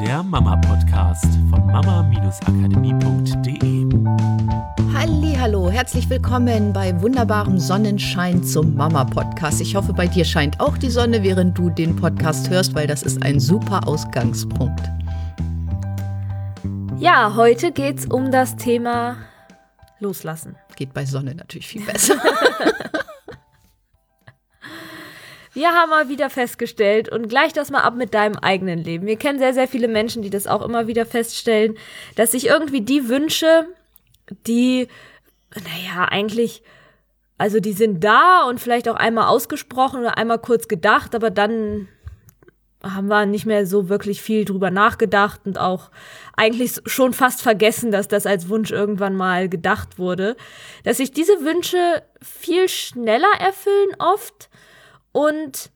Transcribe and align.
der 0.00 0.22
Mama-Podcast 0.22 1.24
von 1.48 1.66
mama-akademie.de. 1.66 3.86
Hallo, 5.38 5.70
herzlich 5.70 6.10
willkommen 6.10 6.74
bei 6.74 7.00
wunderbarem 7.00 7.58
Sonnenschein 7.58 8.44
zum 8.44 8.74
Mama-Podcast. 8.74 9.62
Ich 9.62 9.74
hoffe, 9.74 9.94
bei 9.94 10.06
dir 10.06 10.26
scheint 10.26 10.60
auch 10.60 10.76
die 10.76 10.90
Sonne, 10.90 11.22
während 11.22 11.56
du 11.56 11.70
den 11.70 11.96
Podcast 11.96 12.50
hörst, 12.50 12.74
weil 12.74 12.86
das 12.86 13.04
ist 13.04 13.22
ein 13.22 13.40
super 13.40 13.88
Ausgangspunkt. 13.88 14.82
Ja, 16.98 17.34
heute 17.34 17.72
geht 17.72 18.00
es 18.00 18.06
um 18.06 18.30
das 18.30 18.56
Thema 18.56 19.16
Loslassen. 19.98 20.56
Geht 20.76 20.92
bei 20.92 21.06
Sonne 21.06 21.34
natürlich 21.34 21.68
viel 21.68 21.86
besser. 21.86 22.16
Wir 25.56 25.72
haben 25.72 25.88
mal 25.88 26.10
wieder 26.10 26.28
festgestellt 26.28 27.08
und 27.08 27.30
gleich 27.30 27.54
das 27.54 27.70
mal 27.70 27.80
ab 27.80 27.94
mit 27.94 28.12
deinem 28.12 28.36
eigenen 28.36 28.84
Leben. 28.84 29.06
Wir 29.06 29.16
kennen 29.16 29.38
sehr, 29.38 29.54
sehr 29.54 29.66
viele 29.66 29.88
Menschen, 29.88 30.20
die 30.20 30.28
das 30.28 30.46
auch 30.46 30.60
immer 30.60 30.86
wieder 30.86 31.06
feststellen, 31.06 31.78
dass 32.14 32.32
sich 32.32 32.48
irgendwie 32.48 32.82
die 32.82 33.08
Wünsche, 33.08 33.66
die, 34.46 34.86
naja, 35.54 36.08
eigentlich, 36.10 36.62
also 37.38 37.58
die 37.58 37.72
sind 37.72 38.04
da 38.04 38.42
und 38.46 38.60
vielleicht 38.60 38.86
auch 38.86 38.96
einmal 38.96 39.28
ausgesprochen 39.28 40.00
oder 40.00 40.18
einmal 40.18 40.40
kurz 40.40 40.68
gedacht, 40.68 41.14
aber 41.14 41.30
dann 41.30 41.88
haben 42.82 43.08
wir 43.08 43.24
nicht 43.24 43.46
mehr 43.46 43.66
so 43.66 43.88
wirklich 43.88 44.20
viel 44.20 44.44
drüber 44.44 44.70
nachgedacht 44.70 45.40
und 45.46 45.58
auch 45.58 45.90
eigentlich 46.36 46.82
schon 46.84 47.14
fast 47.14 47.40
vergessen, 47.40 47.90
dass 47.90 48.08
das 48.08 48.26
als 48.26 48.50
Wunsch 48.50 48.72
irgendwann 48.72 49.16
mal 49.16 49.48
gedacht 49.48 49.98
wurde, 49.98 50.36
dass 50.84 50.98
sich 50.98 51.12
diese 51.12 51.40
Wünsche 51.40 52.02
viel 52.20 52.68
schneller 52.68 53.32
erfüllen 53.40 53.96
oft 53.98 54.50
und 55.16 55.70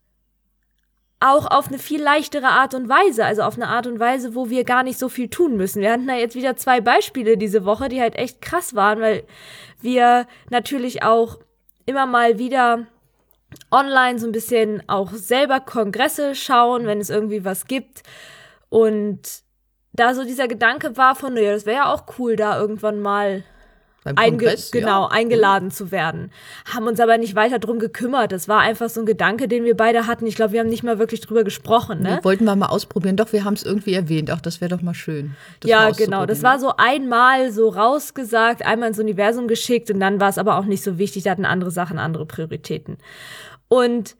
auch 1.18 1.50
auf 1.50 1.68
eine 1.68 1.78
viel 1.78 2.02
leichtere 2.02 2.48
Art 2.48 2.74
und 2.74 2.90
Weise, 2.90 3.24
also 3.24 3.40
auf 3.40 3.54
eine 3.54 3.68
Art 3.68 3.86
und 3.86 3.98
Weise, 3.98 4.34
wo 4.34 4.50
wir 4.50 4.64
gar 4.64 4.82
nicht 4.82 4.98
so 4.98 5.08
viel 5.08 5.30
tun 5.30 5.56
müssen. 5.56 5.80
Wir 5.80 5.92
hatten 5.92 6.06
da 6.06 6.14
jetzt 6.14 6.34
wieder 6.34 6.56
zwei 6.56 6.82
Beispiele 6.82 7.38
diese 7.38 7.64
Woche, 7.64 7.88
die 7.88 8.02
halt 8.02 8.16
echt 8.16 8.42
krass 8.42 8.74
waren, 8.74 9.00
weil 9.00 9.24
wir 9.80 10.26
natürlich 10.50 11.02
auch 11.02 11.38
immer 11.86 12.04
mal 12.04 12.38
wieder 12.38 12.86
online 13.70 14.18
so 14.18 14.26
ein 14.26 14.32
bisschen 14.32 14.82
auch 14.90 15.10
selber 15.12 15.60
Kongresse 15.60 16.34
schauen, 16.34 16.84
wenn 16.84 17.00
es 17.00 17.08
irgendwie 17.08 17.42
was 17.42 17.66
gibt. 17.66 18.02
Und 18.68 19.20
da 19.94 20.12
so 20.12 20.24
dieser 20.24 20.48
Gedanke 20.48 20.98
war 20.98 21.14
von, 21.14 21.32
naja, 21.32 21.54
das 21.54 21.64
wäre 21.64 21.78
ja 21.78 21.92
auch 21.94 22.04
cool, 22.18 22.36
da 22.36 22.60
irgendwann 22.60 23.00
mal 23.00 23.42
Einge 24.04 24.56
genau, 24.72 25.02
ja. 25.02 25.08
eingeladen 25.08 25.70
zu 25.70 25.90
werden. 25.90 26.30
Haben 26.72 26.86
uns 26.86 27.00
aber 27.00 27.18
nicht 27.18 27.34
weiter 27.34 27.58
drum 27.58 27.78
gekümmert. 27.78 28.32
Das 28.32 28.48
war 28.48 28.60
einfach 28.60 28.88
so 28.88 29.00
ein 29.00 29.06
Gedanke, 29.06 29.46
den 29.46 29.64
wir 29.64 29.76
beide 29.76 30.06
hatten. 30.06 30.26
Ich 30.26 30.36
glaube, 30.36 30.52
wir 30.52 30.60
haben 30.60 30.68
nicht 30.68 30.82
mal 30.82 30.98
wirklich 30.98 31.20
drüber 31.20 31.44
gesprochen. 31.44 32.02
Ne? 32.02 32.20
wollten 32.22 32.44
wir 32.44 32.56
mal 32.56 32.66
ausprobieren. 32.66 33.16
Doch, 33.16 33.32
wir 33.32 33.44
haben 33.44 33.54
es 33.54 33.62
irgendwie 33.62 33.94
erwähnt. 33.94 34.30
Ach, 34.30 34.40
das 34.40 34.60
wäre 34.60 34.70
doch 34.70 34.82
mal 34.82 34.94
schön. 34.94 35.36
Ja, 35.64 35.90
genau. 35.90 36.24
Das 36.24 36.42
war 36.42 36.58
so 36.58 36.72
einmal 36.76 37.52
so 37.52 37.68
rausgesagt, 37.68 38.64
einmal 38.64 38.88
ins 38.88 38.98
Universum 38.98 39.48
geschickt 39.48 39.90
und 39.90 40.00
dann 40.00 40.20
war 40.20 40.30
es 40.30 40.38
aber 40.38 40.56
auch 40.58 40.64
nicht 40.64 40.82
so 40.82 40.98
wichtig. 40.98 41.24
Da 41.24 41.30
hatten 41.32 41.44
andere 41.44 41.70
Sachen 41.70 41.98
andere 41.98 42.24
Prioritäten. 42.24 42.96
Und 43.68 44.16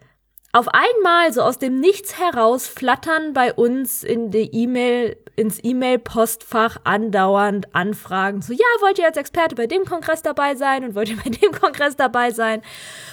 auf 0.52 0.66
einmal, 0.68 1.32
so 1.32 1.42
aus 1.42 1.58
dem 1.58 1.78
Nichts 1.78 2.18
heraus, 2.18 2.66
flattern 2.66 3.32
bei 3.32 3.52
uns 3.54 4.02
in 4.02 4.30
die 4.30 4.50
E-Mail, 4.52 5.16
ins 5.36 5.62
E-Mail-Postfach 5.62 6.78
andauernd 6.82 7.74
Anfragen. 7.74 8.42
So, 8.42 8.52
ja, 8.52 8.64
wollt 8.80 8.98
ihr 8.98 9.06
als 9.06 9.16
Experte 9.16 9.54
bei 9.54 9.68
dem 9.68 9.84
Kongress 9.84 10.22
dabei 10.22 10.56
sein 10.56 10.84
und 10.84 10.94
wollt 10.96 11.08
ihr 11.08 11.18
bei 11.18 11.30
dem 11.30 11.52
Kongress 11.60 11.96
dabei 11.96 12.32
sein? 12.32 12.62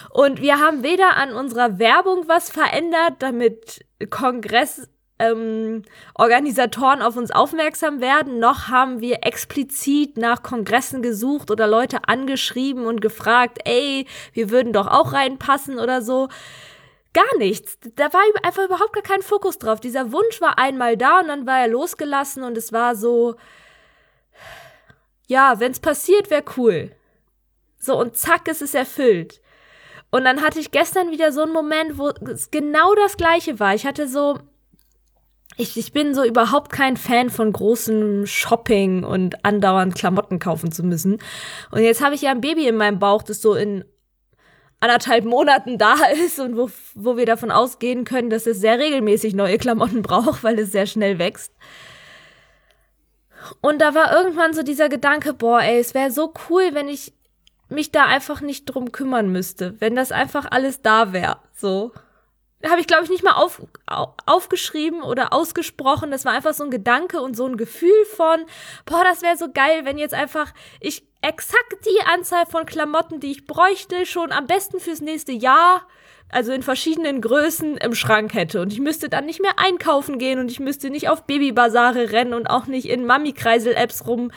Und 0.10 0.42
wir 0.42 0.60
haben 0.60 0.82
weder 0.82 1.16
an 1.16 1.34
unserer 1.34 1.78
Werbung 1.78 2.24
was 2.28 2.50
verändert, 2.50 3.16
damit 3.20 3.86
Kongress 4.10 4.90
ähm, 5.20 5.84
Organisatoren 6.16 7.02
auf 7.02 7.18
uns 7.18 7.32
aufmerksam 7.32 8.02
werden, 8.02 8.40
noch 8.40 8.68
haben 8.68 9.00
wir 9.02 9.20
explizit 9.22 10.18
nach 10.18 10.44
Kongressen 10.44 11.02
gesucht 11.02 11.50
oder 11.50 11.68
Leute 11.68 12.08
angeschrieben 12.08 12.86
und 12.86 13.02
gefragt, 13.02 13.60
ey, 13.66 14.06
wir 14.34 14.50
würden 14.50 14.74
doch 14.74 14.88
auch 14.88 15.14
reinpassen 15.14 15.80
oder 15.80 16.02
so. 16.02 16.30
Gar 17.18 17.38
nichts. 17.40 17.80
Da 17.96 18.14
war 18.14 18.22
einfach 18.44 18.64
überhaupt 18.64 18.94
gar 18.94 19.02
kein 19.02 19.24
Fokus 19.24 19.58
drauf. 19.58 19.80
Dieser 19.80 20.12
Wunsch 20.12 20.40
war 20.40 20.60
einmal 20.60 20.98
da 20.98 21.22
und 21.22 21.30
dann 21.30 21.48
war 21.48 21.62
er 21.62 21.68
losgelassen 21.68 22.44
und 22.44 22.56
es 22.56 22.72
war 22.72 22.96
so, 22.96 23.34
ja, 25.26 25.60
wenn 25.60 25.72
es 25.72 25.80
passiert, 25.80 26.30
wäre 26.30 26.44
cool. 26.58 26.92
So, 27.80 28.00
und 28.00 28.16
zack, 28.16 28.48
ist 28.48 28.62
es 28.62 28.76
erfüllt. 28.76 29.42
Und 30.12 30.26
dann 30.26 30.44
hatte 30.44 30.60
ich 30.60 30.70
gestern 30.70 31.10
wieder 31.10 31.32
so 31.32 31.42
einen 31.42 31.54
Moment, 31.54 31.98
wo 31.98 32.10
es 32.10 32.52
genau 32.52 32.94
das 32.94 33.18
gleiche 33.18 33.60
war. 33.60 33.74
Ich 33.74 33.88
hatte 33.88 34.08
so, 34.08 34.38
ich, 35.58 35.76
ich 35.76 35.94
bin 35.94 36.14
so 36.14 36.24
überhaupt 36.24 36.72
kein 36.72 36.98
Fan 36.98 37.32
von 37.32 37.52
großem 37.52 38.28
Shopping 38.28 39.04
und 39.04 39.44
andauernd 39.44 39.96
Klamotten 39.96 40.38
kaufen 40.38 40.72
zu 40.72 40.84
müssen. 40.84 41.18
Und 41.72 41.82
jetzt 41.82 42.04
habe 42.04 42.14
ich 42.14 42.22
ja 42.22 42.30
ein 42.30 42.42
Baby 42.42 42.68
in 42.68 42.78
meinem 42.78 43.00
Bauch, 43.00 43.24
das 43.24 43.42
so 43.42 43.56
in 43.56 43.86
anderthalb 44.80 45.26
Monaten 45.26 45.78
da 45.78 45.96
ist 46.26 46.40
und 46.40 46.58
wo, 46.58 46.70
wo 46.96 47.18
wir 47.18 47.26
davon 47.26 47.52
ausgehen 47.52 48.06
können, 48.06 48.30
dass 48.30 48.46
es 48.46 48.60
sehr 48.60 48.80
regelmäßig 48.80 49.34
neue 49.34 49.58
Klamotten 49.58 50.02
braucht, 50.02 50.44
weil 50.44 50.60
es 50.60 50.72
sehr 50.72 50.86
schnell 50.86 51.20
wächst. 51.20 51.52
Und 53.62 53.80
da 53.80 53.96
war 53.96 54.12
irgendwann 54.12 54.54
so 54.54 54.64
dieser 54.64 54.90
Gedanke, 54.90 55.34
boah, 55.34 55.62
ey, 55.62 55.80
es 55.80 55.94
wäre 55.94 56.12
so 56.12 56.34
cool, 56.50 56.70
wenn 56.74 56.90
ich 56.90 57.14
mich 57.70 57.92
da 57.92 58.06
einfach 58.06 58.42
nicht 58.42 58.66
drum 58.66 58.92
kümmern 58.92 59.32
müsste, 59.32 59.76
wenn 59.80 59.96
das 59.96 60.12
einfach 60.12 60.48
alles 60.50 60.82
da 60.82 61.14
wäre, 61.14 61.38
so 61.54 61.92
habe 62.66 62.82
ich, 62.82 62.88
glaube 62.88 63.04
ich, 63.04 63.10
nicht 63.10 63.24
mal 63.24 63.34
auf, 63.34 63.62
aufgeschrieben 64.26 65.04
oder 65.04 65.32
ausgesprochen. 65.32 66.12
Das 66.12 66.26
war 66.26 66.34
einfach 66.34 66.54
so 66.54 66.64
ein 66.64 66.72
Gedanke 66.72 67.22
und 67.22 67.36
so 67.36 67.46
ein 67.46 67.58
Gefühl 67.58 68.06
von, 68.16 68.46
boah, 68.86 69.04
das 69.04 69.22
wäre 69.22 69.38
so 69.38 69.52
geil, 69.52 69.86
wenn 69.86 69.98
jetzt 69.98 70.14
einfach 70.14 70.54
ich 70.80 71.07
exakt 71.22 71.76
die 71.86 72.06
Anzahl 72.06 72.46
von 72.46 72.66
Klamotten, 72.66 73.20
die 73.20 73.32
ich 73.32 73.48
bräuchte, 73.48 74.06
schon 74.06 74.32
am 74.32 74.48
besten 74.48 74.80
fürs 74.80 75.02
nächste 75.02 75.32
Jahr, 75.32 75.84
also 76.30 76.52
in 76.52 76.64
verschiedenen 76.64 77.22
Größen 77.22 77.78
im 77.78 77.96
Schrank 77.96 78.34
hätte. 78.34 78.62
Und 78.62 78.74
ich 78.74 78.80
müsste 78.80 79.10
dann 79.10 79.26
nicht 79.26 79.42
mehr 79.42 79.58
einkaufen 79.58 80.20
gehen 80.20 80.40
und 80.40 80.52
ich 80.52 80.60
müsste 80.60 80.90
nicht 80.90 81.10
auf 81.10 81.26
Babybasare 81.26 82.12
rennen 82.12 82.34
und 82.34 82.48
auch 82.48 82.68
nicht 82.68 82.88
in 82.88 83.06
Mami-Kreisel-Apps 83.06 84.08
rum 84.08 84.32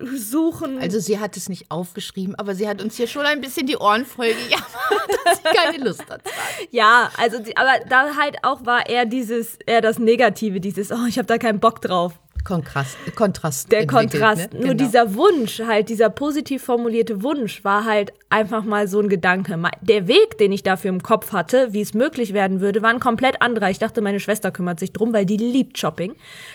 suchen. 0.00 0.78
Also 0.78 0.98
sie 0.98 1.18
hat 1.18 1.36
es 1.36 1.48
nicht 1.48 1.70
aufgeschrieben, 1.70 2.34
aber 2.34 2.54
sie 2.54 2.68
hat 2.68 2.82
uns 2.82 2.96
hier 2.96 3.06
schon 3.06 3.24
ein 3.24 3.40
bisschen 3.40 3.66
die 3.66 3.76
Ohren 3.76 4.04
voll 4.04 4.28
gejammert, 4.34 4.66
dass 5.24 5.38
sie 5.38 5.42
keine 5.44 5.84
Lust 5.84 6.08
hat. 6.10 6.22
Ja, 6.70 7.10
also 7.16 7.38
aber 7.54 7.84
da 7.88 8.16
halt 8.16 8.38
auch 8.42 8.64
war 8.66 8.88
eher 8.88 9.06
dieses, 9.06 9.56
eher 9.66 9.80
das 9.80 9.98
Negative, 9.98 10.60
dieses, 10.60 10.90
oh, 10.90 11.06
ich 11.08 11.18
habe 11.18 11.26
da 11.26 11.38
keinen 11.38 11.60
Bock 11.60 11.80
drauf. 11.80 12.14
Kontrast. 12.44 12.96
Kontrast 13.14 13.70
der 13.72 13.86
Kontrast. 13.86 14.52
Ne? 14.52 14.60
Nur 14.60 14.68
genau. 14.74 14.84
dieser 14.84 15.14
Wunsch, 15.14 15.60
halt 15.60 15.88
dieser 15.88 16.10
positiv 16.10 16.64
formulierte 16.64 17.22
Wunsch, 17.22 17.64
war 17.64 17.84
halt 17.84 18.12
einfach 18.32 18.64
mal 18.64 18.88
so 18.88 18.98
ein 18.98 19.08
Gedanke. 19.08 19.60
Der 19.82 20.08
Weg, 20.08 20.38
den 20.38 20.52
ich 20.52 20.62
dafür 20.62 20.88
im 20.88 21.02
Kopf 21.02 21.32
hatte, 21.32 21.72
wie 21.72 21.82
es 21.82 21.92
möglich 21.92 22.32
werden 22.32 22.60
würde, 22.60 22.80
war 22.80 22.88
ein 22.88 22.98
komplett 22.98 23.42
anderer. 23.42 23.68
Ich 23.68 23.78
dachte, 23.78 24.00
meine 24.00 24.20
Schwester 24.20 24.50
kümmert 24.50 24.80
sich 24.80 24.92
drum, 24.92 25.12
weil 25.12 25.26
die 25.26 25.36
liebt 25.36 25.78
Shopping. 25.78 26.14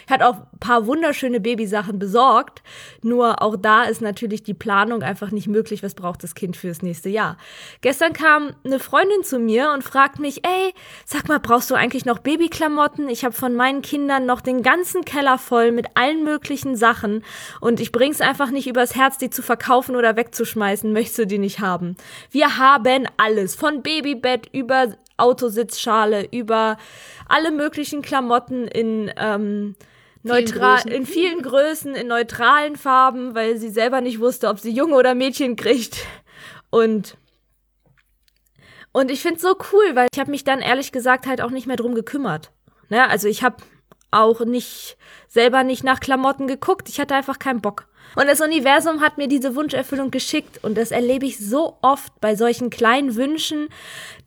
Hat 0.10 0.24
auch 0.24 0.38
ein 0.38 0.60
paar 0.60 0.88
wunderschöne 0.88 1.40
Babysachen 1.40 2.00
besorgt. 2.00 2.64
Nur 3.04 3.44
auch 3.44 3.56
da 3.56 3.84
ist 3.84 4.02
natürlich 4.02 4.42
die 4.42 4.56
Planung 4.56 5.04
einfach 5.04 5.30
nicht 5.32 5.48
möglich. 5.48 5.84
Was 5.84 5.94
braucht 5.94 6.24
das 6.24 6.34
Kind 6.34 6.58
fürs 6.58 6.82
nächste 6.82 7.10
Jahr? 7.10 7.38
Gestern 7.82 8.14
kam 8.14 8.56
eine 8.66 8.80
Freundin 8.80 9.24
zu 9.24 9.38
mir 9.38 9.72
und 9.72 9.84
fragt 9.84 10.20
mich, 10.20 10.44
ey, 10.44 10.74
sag 11.06 11.28
mal, 11.28 11.40
brauchst 11.40 11.70
du 11.70 11.76
eigentlich 11.76 12.06
noch 12.06 12.18
Babyklamotten? 12.20 13.08
Ich 13.08 13.24
habe 13.24 13.36
von 13.36 13.54
meinen 13.54 13.84
Kindern 13.84 14.26
noch 14.26 14.42
den 14.42 14.64
ganzen 14.64 15.06
Keller 15.06 15.38
voll 15.38 15.72
mit 15.72 15.86
allen 15.94 16.24
möglichen 16.24 16.76
Sachen 16.76 17.24
und 17.62 17.80
ich 17.80 17.92
bring's 17.92 18.20
einfach 18.20 18.50
nicht 18.50 18.66
übers 18.66 18.96
Herz, 18.96 19.20
die 19.20 19.30
zu 19.30 19.44
verkaufen 19.44 19.96
oder 19.96 20.16
wegzuschmeißen, 20.16 20.92
möchtest 20.92 21.20
du 21.20 21.28
die 21.28 21.38
nicht 21.38 21.60
haben. 21.60 21.67
Wir 22.32 22.58
haben 22.58 23.08
alles, 23.18 23.56
von 23.56 23.84
Babybett 23.84 24.48
über 24.54 24.96
Autositzschale, 25.18 26.28
über 26.32 26.78
alle 27.28 27.52
möglichen 27.52 28.02
Klamotten 28.02 28.68
in 28.68 29.12
ähm, 29.18 29.76
neutral, 30.24 30.88
in 30.88 31.06
vielen 31.06 31.42
Größen, 31.42 31.96
in 31.96 32.08
neutralen 32.08 32.76
Farben, 32.76 33.36
weil 33.36 33.58
sie 33.58 33.70
selber 33.70 34.02
nicht 34.02 34.20
wusste, 34.20 34.48
ob 34.48 34.60
sie 34.60 34.72
Junge 34.72 34.96
oder 34.96 35.16
Mädchen 35.16 35.56
kriegt. 35.56 36.06
Und 36.70 37.18
und 38.92 39.12
ich 39.12 39.22
find's 39.22 39.44
so 39.44 39.56
cool, 39.72 39.96
weil 39.96 40.08
ich 40.12 40.20
habe 40.20 40.32
mich 40.32 40.44
dann 40.44 40.60
ehrlich 40.60 40.92
gesagt 40.92 41.28
halt 41.28 41.42
auch 41.42 41.52
nicht 41.52 41.68
mehr 41.68 41.76
drum 41.76 41.94
gekümmert. 41.94 42.52
Ne? 42.90 43.08
Also 43.08 43.28
ich 43.28 43.44
habe 43.44 43.58
auch 44.10 44.40
nicht 44.42 44.98
selber 45.28 45.64
nicht 45.64 45.84
nach 45.84 46.00
Klamotten 46.00 46.48
geguckt. 46.48 46.90
Ich 46.90 47.00
hatte 47.00 47.14
einfach 47.14 47.38
keinen 47.38 47.62
Bock. 47.62 47.88
Und 48.16 48.28
das 48.28 48.42
Universum 48.42 49.02
hat 49.02 49.18
mir 49.18 49.28
diese 49.28 49.56
Wunscherfüllung 49.56 50.12
geschickt. 50.12 50.64
Und 50.64 50.78
das 50.78 50.92
erlebe 50.92 51.26
ich 51.26 51.38
so 51.40 51.78
oft 51.82 52.20
bei 52.20 52.36
solchen 52.36 52.70
kleinen 52.70 53.16
Wünschen, 53.16 53.68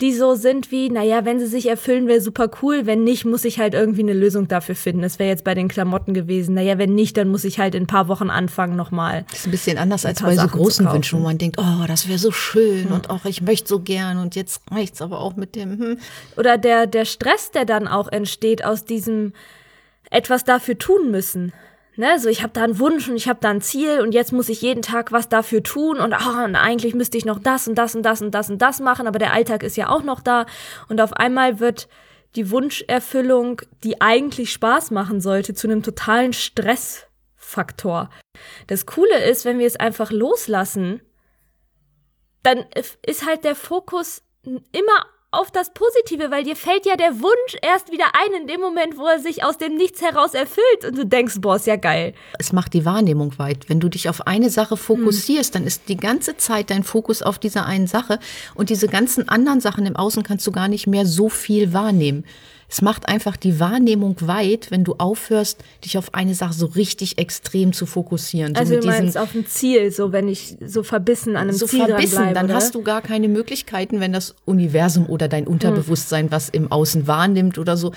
die 0.00 0.12
so 0.12 0.34
sind 0.34 0.70
wie, 0.70 0.90
naja, 0.90 1.24
wenn 1.24 1.40
sie 1.40 1.46
sich 1.46 1.68
erfüllen, 1.68 2.06
wäre 2.06 2.20
super 2.20 2.50
cool. 2.62 2.86
Wenn 2.86 3.04
nicht, 3.04 3.24
muss 3.24 3.44
ich 3.44 3.58
halt 3.58 3.74
irgendwie 3.74 4.02
eine 4.02 4.12
Lösung 4.12 4.48
dafür 4.48 4.74
finden. 4.74 5.02
Das 5.02 5.18
wäre 5.18 5.28
jetzt 5.28 5.44
bei 5.44 5.54
den 5.54 5.68
Klamotten 5.68 6.14
gewesen. 6.14 6.54
Naja, 6.54 6.78
wenn 6.78 6.94
nicht, 6.94 7.16
dann 7.16 7.28
muss 7.28 7.44
ich 7.44 7.58
halt 7.58 7.74
in 7.74 7.84
ein 7.84 7.86
paar 7.86 8.08
Wochen 8.08 8.30
anfangen 8.30 8.76
nochmal. 8.76 9.24
Das 9.30 9.40
ist 9.40 9.46
ein 9.46 9.50
bisschen 9.50 9.78
anders 9.78 10.06
als 10.06 10.22
bei 10.22 10.36
so 10.36 10.46
großen 10.46 10.90
Wünschen, 10.92 11.18
wo 11.18 11.22
man 11.22 11.38
denkt, 11.38 11.58
oh, 11.58 11.84
das 11.86 12.08
wäre 12.08 12.18
so 12.18 12.30
schön 12.30 12.84
hm. 12.84 12.92
und 12.92 13.10
auch 13.10 13.24
ich 13.24 13.42
möchte 13.42 13.68
so 13.68 13.80
gern 13.80 14.18
und 14.18 14.36
jetzt 14.36 14.62
reicht's 14.70 15.02
aber 15.02 15.20
auch 15.20 15.36
mit 15.36 15.54
dem. 15.56 15.78
Hm. 15.78 15.98
Oder 16.36 16.58
der, 16.58 16.86
der 16.86 17.04
Stress, 17.04 17.50
der 17.50 17.64
dann 17.64 17.88
auch 17.88 18.08
entsteht 18.08 18.64
aus 18.64 18.84
diesem, 18.84 19.32
etwas 20.10 20.44
dafür 20.44 20.76
tun 20.76 21.10
müssen. 21.10 21.52
Ne, 22.00 22.18
so 22.18 22.30
ich 22.30 22.42
habe 22.42 22.54
da 22.54 22.64
einen 22.64 22.78
Wunsch 22.78 23.10
und 23.10 23.16
ich 23.16 23.28
habe 23.28 23.40
da 23.42 23.50
ein 23.50 23.60
Ziel 23.60 24.00
und 24.00 24.12
jetzt 24.12 24.32
muss 24.32 24.48
ich 24.48 24.62
jeden 24.62 24.80
Tag 24.80 25.12
was 25.12 25.28
dafür 25.28 25.62
tun 25.62 25.98
und, 26.00 26.14
oh, 26.14 26.44
und 26.44 26.56
eigentlich 26.56 26.94
müsste 26.94 27.18
ich 27.18 27.26
noch 27.26 27.38
das 27.38 27.68
und 27.68 27.74
das 27.74 27.94
und 27.94 28.04
das 28.04 28.22
und 28.22 28.30
das 28.30 28.48
und 28.48 28.56
das 28.56 28.80
machen, 28.80 29.06
aber 29.06 29.18
der 29.18 29.34
Alltag 29.34 29.62
ist 29.62 29.76
ja 29.76 29.90
auch 29.90 30.02
noch 30.02 30.22
da 30.22 30.46
und 30.88 30.98
auf 31.02 31.12
einmal 31.12 31.60
wird 31.60 31.88
die 32.36 32.50
Wunscherfüllung, 32.50 33.60
die 33.84 34.00
eigentlich 34.00 34.50
Spaß 34.50 34.92
machen 34.92 35.20
sollte, 35.20 35.52
zu 35.52 35.68
einem 35.68 35.82
totalen 35.82 36.32
Stressfaktor. 36.32 38.08
Das 38.66 38.86
Coole 38.86 39.22
ist, 39.28 39.44
wenn 39.44 39.58
wir 39.58 39.66
es 39.66 39.76
einfach 39.76 40.10
loslassen, 40.10 41.02
dann 42.42 42.64
ist 43.04 43.26
halt 43.26 43.44
der 43.44 43.56
Fokus 43.56 44.22
immer 44.42 45.04
auf 45.32 45.50
das 45.50 45.70
Positive, 45.70 46.30
weil 46.30 46.42
dir 46.42 46.56
fällt 46.56 46.86
ja 46.86 46.96
der 46.96 47.20
Wunsch 47.20 47.56
erst 47.62 47.92
wieder 47.92 48.06
ein 48.14 48.40
in 48.40 48.46
dem 48.48 48.60
Moment, 48.60 48.98
wo 48.98 49.06
er 49.06 49.20
sich 49.20 49.44
aus 49.44 49.58
dem 49.58 49.76
Nichts 49.76 50.02
heraus 50.02 50.34
erfüllt 50.34 50.84
und 50.86 50.98
du 50.98 51.06
denkst, 51.06 51.36
boah, 51.40 51.56
ist 51.56 51.66
ja 51.66 51.76
geil. 51.76 52.14
Es 52.38 52.52
macht 52.52 52.74
die 52.74 52.84
Wahrnehmung 52.84 53.38
weit. 53.38 53.68
Wenn 53.68 53.78
du 53.78 53.88
dich 53.88 54.08
auf 54.08 54.26
eine 54.26 54.50
Sache 54.50 54.76
fokussierst, 54.76 55.54
hm. 55.54 55.60
dann 55.60 55.66
ist 55.66 55.88
die 55.88 55.96
ganze 55.96 56.36
Zeit 56.36 56.70
dein 56.70 56.82
Fokus 56.82 57.22
auf 57.22 57.38
dieser 57.38 57.64
einen 57.66 57.86
Sache 57.86 58.18
und 58.54 58.70
diese 58.70 58.88
ganzen 58.88 59.28
anderen 59.28 59.60
Sachen 59.60 59.86
im 59.86 59.96
Außen 59.96 60.24
kannst 60.24 60.46
du 60.46 60.52
gar 60.52 60.68
nicht 60.68 60.86
mehr 60.86 61.06
so 61.06 61.28
viel 61.28 61.72
wahrnehmen. 61.72 62.24
Es 62.70 62.82
macht 62.82 63.08
einfach 63.08 63.36
die 63.36 63.58
Wahrnehmung 63.58 64.16
weit, 64.20 64.70
wenn 64.70 64.84
du 64.84 64.94
aufhörst, 64.98 65.58
dich 65.84 65.98
auf 65.98 66.14
eine 66.14 66.34
Sache 66.34 66.52
so 66.52 66.66
richtig 66.66 67.18
extrem 67.18 67.72
zu 67.72 67.84
fokussieren. 67.84 68.54
Also 68.54 68.74
so 68.74 68.80
du 68.80 68.86
meinst 68.86 69.18
auf 69.18 69.34
ein 69.34 69.44
Ziel, 69.46 69.90
so 69.90 70.12
wenn 70.12 70.28
ich 70.28 70.56
so 70.64 70.84
verbissen 70.84 71.36
an 71.36 71.48
einem 71.48 71.56
so 71.56 71.66
Ziel 71.66 71.86
verbissen, 71.86 72.16
bleibe, 72.16 72.34
dann 72.34 72.46
oder? 72.46 72.54
hast 72.54 72.76
du 72.76 72.82
gar 72.82 73.02
keine 73.02 73.28
Möglichkeiten, 73.28 73.98
wenn 73.98 74.12
das 74.12 74.36
Universum 74.44 75.06
oder 75.06 75.26
dein 75.26 75.48
Unterbewusstsein 75.48 76.26
hm. 76.26 76.32
was 76.32 76.48
im 76.48 76.70
Außen 76.70 77.08
wahrnimmt 77.08 77.58
oder 77.58 77.76
so 77.76 77.92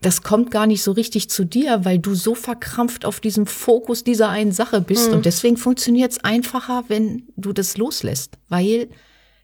das 0.00 0.22
kommt 0.22 0.50
gar 0.50 0.66
nicht 0.66 0.82
so 0.82 0.92
richtig 0.92 1.28
zu 1.28 1.44
dir, 1.44 1.84
weil 1.84 1.98
du 1.98 2.14
so 2.14 2.34
verkrampft 2.34 3.04
auf 3.04 3.18
diesem 3.18 3.46
Fokus 3.46 4.04
dieser 4.04 4.28
einen 4.28 4.52
Sache 4.52 4.80
bist. 4.80 5.08
Mhm. 5.08 5.16
Und 5.16 5.26
deswegen 5.26 5.56
funktioniert 5.56 6.12
es 6.12 6.22
einfacher, 6.22 6.84
wenn 6.86 7.24
du 7.36 7.52
das 7.52 7.76
loslässt, 7.76 8.38
weil 8.48 8.88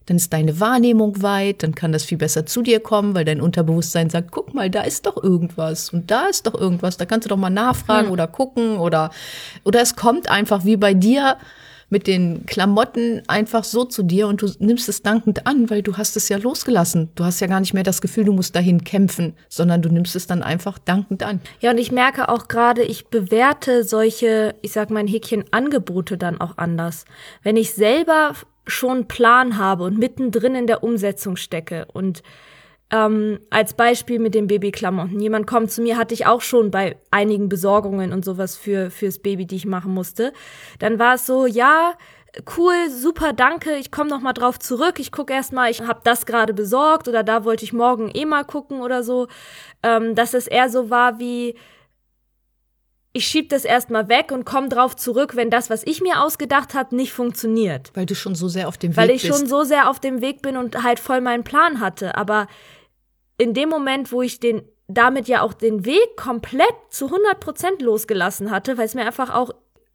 dann 0.06 0.16
ist 0.16 0.32
deine 0.32 0.60
Wahrnehmung 0.60 1.22
weit, 1.22 1.62
dann 1.62 1.74
kann 1.74 1.92
das 1.92 2.04
viel 2.04 2.18
besser 2.18 2.46
zu 2.46 2.62
dir 2.62 2.80
kommen, 2.80 3.14
weil 3.14 3.24
dein 3.24 3.40
Unterbewusstsein 3.40 4.10
sagt, 4.10 4.30
guck 4.30 4.54
mal, 4.54 4.70
da 4.70 4.82
ist 4.82 5.06
doch 5.06 5.22
irgendwas 5.22 5.90
und 5.90 6.10
da 6.10 6.26
ist 6.26 6.46
doch 6.46 6.54
irgendwas, 6.54 6.96
da 6.96 7.06
kannst 7.06 7.24
du 7.24 7.28
doch 7.28 7.36
mal 7.36 7.50
nachfragen 7.50 8.06
hm. 8.06 8.12
oder 8.12 8.26
gucken 8.26 8.76
oder, 8.78 9.10
oder 9.64 9.80
es 9.80 9.96
kommt 9.96 10.30
einfach 10.30 10.64
wie 10.64 10.76
bei 10.76 10.94
dir 10.94 11.36
mit 11.90 12.06
den 12.06 12.44
Klamotten 12.46 13.22
einfach 13.28 13.62
so 13.62 13.84
zu 13.84 14.02
dir 14.02 14.26
und 14.26 14.42
du 14.42 14.50
nimmst 14.58 14.88
es 14.88 15.02
dankend 15.02 15.46
an, 15.46 15.70
weil 15.70 15.82
du 15.82 15.96
hast 15.96 16.16
es 16.16 16.28
ja 16.28 16.38
losgelassen. 16.38 17.10
Du 17.14 17.24
hast 17.24 17.40
ja 17.40 17.46
gar 17.46 17.60
nicht 17.60 17.74
mehr 17.74 17.84
das 17.84 18.00
Gefühl, 18.00 18.24
du 18.24 18.32
musst 18.32 18.56
dahin 18.56 18.82
kämpfen, 18.84 19.34
sondern 19.48 19.82
du 19.82 19.88
nimmst 19.88 20.16
es 20.16 20.26
dann 20.26 20.42
einfach 20.42 20.78
dankend 20.78 21.22
an. 21.22 21.40
Ja, 21.60 21.70
und 21.70 21.78
ich 21.78 21.92
merke 21.92 22.28
auch 22.28 22.48
gerade, 22.48 22.82
ich 22.82 23.06
bewerte 23.06 23.84
solche, 23.84 24.56
ich 24.62 24.72
sag 24.72 24.90
mal 24.90 25.00
ein 25.00 25.06
Häkchen, 25.06 25.44
Angebote 25.52 26.18
dann 26.18 26.40
auch 26.40 26.58
anders. 26.58 27.04
Wenn 27.42 27.56
ich 27.56 27.74
selber 27.74 28.34
schon 28.66 28.90
einen 28.90 29.08
Plan 29.08 29.58
habe 29.58 29.84
und 29.84 29.98
mittendrin 29.98 30.54
in 30.54 30.66
der 30.66 30.82
Umsetzung 30.82 31.36
stecke 31.36 31.86
und 31.92 32.22
ähm, 32.90 33.40
als 33.50 33.74
Beispiel 33.74 34.18
mit 34.18 34.34
den 34.34 34.46
Babyklamotten. 34.46 35.18
Jemand 35.18 35.46
kommt 35.46 35.70
zu 35.70 35.82
mir, 35.82 35.96
hatte 35.96 36.14
ich 36.14 36.26
auch 36.26 36.42
schon 36.42 36.70
bei 36.70 36.96
einigen 37.10 37.48
Besorgungen 37.48 38.12
und 38.12 38.24
sowas 38.24 38.56
für 38.56 38.90
fürs 38.90 39.18
Baby, 39.18 39.46
die 39.46 39.56
ich 39.56 39.66
machen 39.66 39.92
musste. 39.92 40.32
Dann 40.78 40.98
war 40.98 41.14
es 41.14 41.26
so, 41.26 41.46
ja, 41.46 41.94
cool, 42.56 42.90
super, 42.90 43.32
danke, 43.32 43.76
ich 43.76 43.90
komme 43.90 44.10
noch 44.10 44.20
mal 44.20 44.32
drauf 44.32 44.58
zurück. 44.58 44.98
Ich 44.98 45.12
gucke 45.12 45.32
erst 45.32 45.52
mal, 45.52 45.70
ich 45.70 45.82
habe 45.82 46.00
das 46.04 46.26
gerade 46.26 46.52
besorgt 46.52 47.08
oder 47.08 47.22
da 47.22 47.44
wollte 47.44 47.64
ich 47.64 47.72
morgen 47.72 48.10
eh 48.12 48.24
mal 48.24 48.44
gucken 48.44 48.80
oder 48.80 49.02
so. 49.02 49.28
Ähm, 49.82 50.14
dass 50.14 50.34
es 50.34 50.46
eher 50.46 50.68
so 50.68 50.90
war 50.90 51.18
wie 51.18 51.54
ich 53.16 53.26
schieb 53.28 53.48
das 53.48 53.64
erstmal 53.64 54.08
weg 54.08 54.32
und 54.32 54.44
komme 54.44 54.68
drauf 54.68 54.96
zurück, 54.96 55.36
wenn 55.36 55.48
das, 55.48 55.70
was 55.70 55.86
ich 55.86 56.02
mir 56.02 56.20
ausgedacht 56.20 56.74
habe, 56.74 56.96
nicht 56.96 57.12
funktioniert. 57.12 57.92
Weil 57.94 58.06
du 58.06 58.16
schon 58.16 58.34
so 58.34 58.48
sehr 58.48 58.66
auf 58.66 58.76
dem 58.76 58.90
Weg 58.90 58.96
bist. 58.96 59.08
Weil 59.08 59.14
ich 59.14 59.22
bist. 59.22 59.38
schon 59.38 59.46
so 59.46 59.62
sehr 59.62 59.88
auf 59.88 60.00
dem 60.00 60.20
Weg 60.20 60.42
bin 60.42 60.56
und 60.56 60.82
halt 60.82 60.98
voll 60.98 61.20
meinen 61.20 61.44
Plan 61.44 61.78
hatte. 61.78 62.16
Aber 62.16 62.48
in 63.38 63.54
dem 63.54 63.68
Moment, 63.68 64.10
wo 64.10 64.20
ich 64.20 64.40
den 64.40 64.62
damit 64.88 65.28
ja 65.28 65.42
auch 65.42 65.54
den 65.54 65.84
Weg 65.84 66.16
komplett 66.16 66.74
zu 66.90 67.06
100 67.06 67.40
Prozent 67.40 67.80
losgelassen 67.80 68.50
hatte, 68.50 68.76
weil 68.76 68.84
es 68.84 68.94
mir 68.94 69.06
einfach 69.06 69.32
auch 69.34 69.50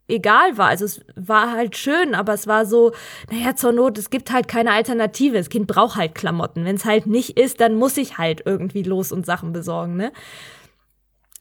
egal 0.07 0.57
war. 0.57 0.69
Also 0.69 0.85
es 0.85 1.01
war 1.15 1.51
halt 1.51 1.77
schön, 1.77 2.15
aber 2.15 2.33
es 2.33 2.47
war 2.47 2.65
so, 2.65 2.93
naja, 3.29 3.55
zur 3.55 3.73
Not, 3.73 3.97
es 3.97 4.09
gibt 4.09 4.31
halt 4.31 4.47
keine 4.47 4.71
Alternative. 4.71 5.37
Das 5.37 5.49
Kind 5.49 5.67
braucht 5.67 5.97
halt 5.97 6.15
Klamotten. 6.15 6.65
Wenn 6.65 6.77
es 6.77 6.85
halt 6.85 7.05
nicht 7.05 7.37
ist, 7.37 7.61
dann 7.61 7.75
muss 7.75 7.97
ich 7.97 8.17
halt 8.17 8.41
irgendwie 8.45 8.83
los 8.83 9.11
und 9.11 9.25
Sachen 9.25 9.51
besorgen, 9.53 9.97
ne? 9.97 10.11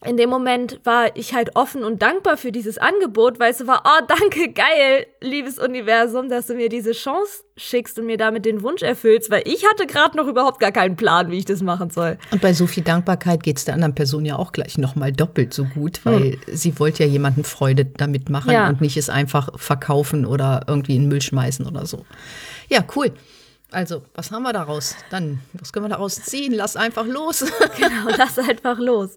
In 0.05 0.15
dem 0.15 0.29
Moment 0.29 0.79
war 0.85 1.13
ich 1.17 1.33
halt 1.33 1.57
offen 1.57 1.83
und 1.83 2.01
dankbar 2.01 2.37
für 2.37 2.53
dieses 2.53 2.77
Angebot, 2.77 3.37
weil 3.37 3.51
es 3.51 3.67
war, 3.67 3.83
oh, 3.85 4.05
danke, 4.07 4.51
geil, 4.53 5.07
liebes 5.19 5.59
Universum, 5.59 6.29
dass 6.29 6.47
du 6.47 6.53
mir 6.53 6.69
diese 6.69 6.93
Chance 6.93 7.43
schickst 7.57 7.99
und 7.99 8.05
mir 8.05 8.15
damit 8.15 8.45
den 8.45 8.63
Wunsch 8.63 8.81
erfüllst, 8.81 9.29
weil 9.29 9.43
ich 9.45 9.65
hatte 9.69 9.85
gerade 9.87 10.15
noch 10.15 10.27
überhaupt 10.27 10.61
gar 10.61 10.71
keinen 10.71 10.95
Plan, 10.95 11.29
wie 11.31 11.39
ich 11.39 11.45
das 11.45 11.61
machen 11.61 11.89
soll. 11.89 12.17
Und 12.31 12.41
bei 12.41 12.53
so 12.53 12.65
viel 12.65 12.83
Dankbarkeit 12.83 13.43
geht 13.43 13.57
es 13.57 13.65
der 13.65 13.73
anderen 13.73 13.93
Person 13.93 14.23
ja 14.23 14.37
auch 14.37 14.53
gleich 14.53 14.77
nochmal 14.77 15.11
doppelt 15.11 15.53
so 15.53 15.65
gut, 15.65 15.99
weil 16.05 16.33
hm. 16.33 16.39
sie 16.47 16.79
wollte 16.79 17.03
ja 17.03 17.09
jemanden 17.09 17.43
Freude 17.43 17.83
damit 17.83 18.29
machen 18.29 18.51
ja. 18.51 18.69
und 18.69 18.79
nicht 18.79 18.95
es 18.95 19.09
einfach 19.09 19.49
verkaufen 19.59 20.25
oder 20.25 20.61
irgendwie 20.67 20.95
in 20.95 21.03
den 21.03 21.09
Müll 21.09 21.21
schmeißen 21.21 21.67
oder 21.67 21.85
so. 21.85 22.05
Ja, 22.69 22.85
cool. 22.95 23.11
Also, 23.71 24.03
was 24.15 24.31
haben 24.31 24.43
wir 24.43 24.53
daraus? 24.53 24.95
Dann, 25.11 25.41
was 25.53 25.73
können 25.73 25.85
wir 25.85 25.89
daraus 25.89 26.15
ziehen? 26.23 26.53
Lass 26.53 26.75
einfach 26.75 27.05
los. 27.05 27.39
genau, 27.77 28.15
lass 28.17 28.39
einfach 28.39 28.79
los. 28.79 29.15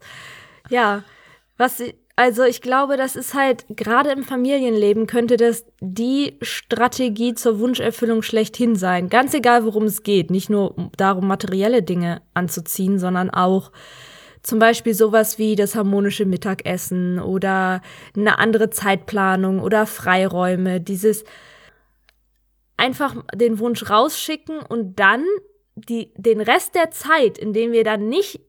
Ja, 0.69 1.03
was 1.57 1.83
also 2.15 2.45
ich 2.45 2.61
glaube, 2.61 2.97
das 2.97 3.17
ist 3.17 3.35
halt 3.35 3.65
gerade 3.71 4.11
im 4.11 4.23
Familienleben 4.23 5.07
könnte 5.07 5.37
das 5.37 5.65
die 5.81 6.37
Strategie 6.43 7.35
zur 7.35 7.59
Wunscherfüllung 7.59 8.23
schlechthin 8.23 8.77
sein. 8.77 9.09
Ganz 9.09 9.33
egal, 9.33 9.65
worum 9.65 9.85
es 9.85 10.03
geht. 10.03 10.31
Nicht 10.31 10.51
nur 10.51 10.91
darum, 10.97 11.27
materielle 11.27 11.83
Dinge 11.83 12.21
anzuziehen, 12.35 12.99
sondern 12.99 13.31
auch 13.31 13.73
zum 14.43 14.59
Beispiel 14.59 14.93
sowas 14.93 15.39
wie 15.39 15.57
das 15.57 15.75
harmonische 15.75 16.27
Mittagessen 16.27 17.19
oder 17.19 17.81
eine 18.15 18.39
andere 18.39 18.71
Zeitplanung 18.71 19.61
oder 19.61 19.87
Freiräume. 19.87 20.81
Dieses 20.81 21.25
einfach 22.77 23.17
den 23.35 23.59
Wunsch 23.59 23.89
rausschicken 23.89 24.59
und 24.59 24.99
dann 24.99 25.25
die, 25.77 26.13
den 26.17 26.41
Rest 26.41 26.75
der 26.75 26.91
Zeit, 26.91 27.39
in 27.39 27.53
dem 27.53 27.73
wir 27.73 27.85
dann 27.85 28.09
nicht 28.09 28.41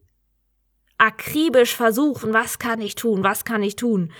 akribisch 0.97 1.75
versuchen, 1.75 2.33
was 2.33 2.59
kann 2.59 2.81
ich 2.81 2.95
tun, 2.95 3.23
was 3.23 3.45
kann 3.45 3.63
ich 3.63 3.75
tun, 3.75 4.11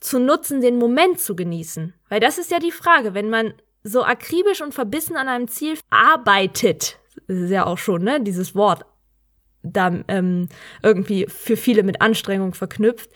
zu 0.00 0.18
nutzen, 0.18 0.60
den 0.60 0.78
Moment 0.78 1.20
zu 1.20 1.36
genießen. 1.36 1.94
Weil 2.08 2.20
das 2.20 2.38
ist 2.38 2.50
ja 2.50 2.58
die 2.58 2.72
Frage, 2.72 3.14
wenn 3.14 3.30
man 3.30 3.54
so 3.84 4.04
akribisch 4.04 4.60
und 4.60 4.74
verbissen 4.74 5.16
an 5.16 5.28
einem 5.28 5.48
Ziel 5.48 5.78
arbeitet, 5.90 6.98
das 7.26 7.38
ist 7.38 7.50
ja 7.50 7.66
auch 7.66 7.78
schon, 7.78 8.02
ne, 8.02 8.20
dieses 8.20 8.54
Wort, 8.54 8.84
da 9.62 10.02
ähm, 10.08 10.48
irgendwie 10.82 11.26
für 11.28 11.56
viele 11.56 11.82
mit 11.82 12.00
Anstrengung 12.00 12.54
verknüpft, 12.54 13.10